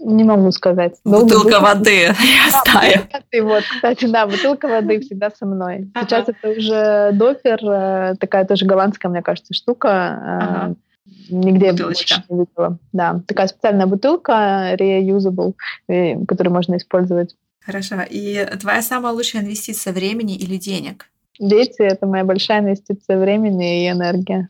[0.00, 0.94] Не могу сказать.
[1.04, 2.14] Бутылка воды, я
[2.64, 3.08] знаю.
[3.42, 5.90] Вот, кстати, да, бутылка воды всегда со мной.
[6.00, 10.68] Сейчас это уже дофер, э, такая тоже голландская, мне кажется, штука.
[10.68, 10.74] Э,
[11.28, 12.78] нигде больше не видела.
[12.92, 15.54] Да, такая специальная бутылка, reusable,
[15.88, 18.02] э, которую можно использовать Хорошо.
[18.08, 21.08] И твоя самая лучшая инвестиция времени или денег?
[21.38, 24.48] Дети— это моя большая инвестиция времени и энергия.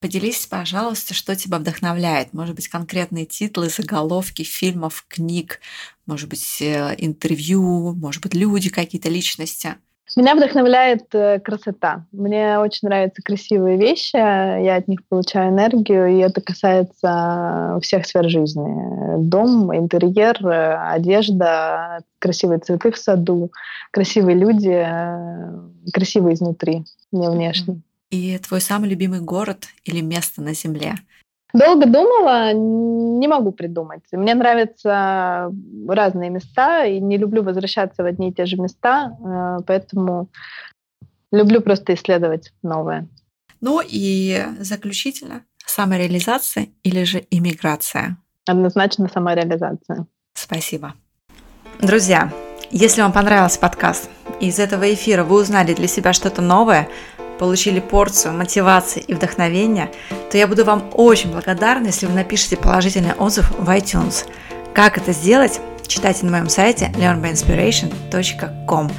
[0.00, 2.32] Поделись, пожалуйста, что тебя вдохновляет.
[2.32, 5.58] Может быть, конкретные титлы, заголовки фильмов, книг,
[6.06, 9.74] может быть, э, интервью, может быть, люди, какие-то личности.
[10.16, 12.06] Меня вдохновляет э, красота.
[12.12, 18.28] Мне очень нравятся красивые вещи, я от них получаю энергию, и это касается всех сфер
[18.28, 19.18] жизни.
[19.18, 23.52] Дом, интерьер, э, одежда, красивые цветы в саду,
[23.90, 27.82] красивые люди, э, красивые изнутри, не внешне.
[28.10, 30.94] И твой самый любимый город или место на Земле?
[31.54, 34.02] Долго думала, не могу придумать.
[34.12, 35.50] Мне нравятся
[35.88, 40.28] разные места, и не люблю возвращаться в одни и те же места, э, поэтому
[41.32, 43.08] люблю просто исследовать новое.
[43.60, 48.18] Ну и заключительно, самореализация или же иммиграция?
[48.46, 50.06] Однозначно самореализация.
[50.34, 50.94] Спасибо.
[51.80, 52.32] Друзья,
[52.70, 56.88] если вам понравился подкаст, и из этого эфира вы узнали для себя что-то новое,
[57.38, 59.90] получили порцию мотивации и вдохновения,
[60.30, 64.26] то я буду вам очень благодарна, если вы напишите положительный отзыв в iTunes.
[64.74, 68.90] Как это сделать, читайте на моем сайте learnbyinspiration.com.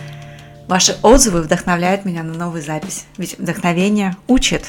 [0.68, 4.66] Ваши отзывы вдохновляют меня на новую запись, ведь вдохновение учит.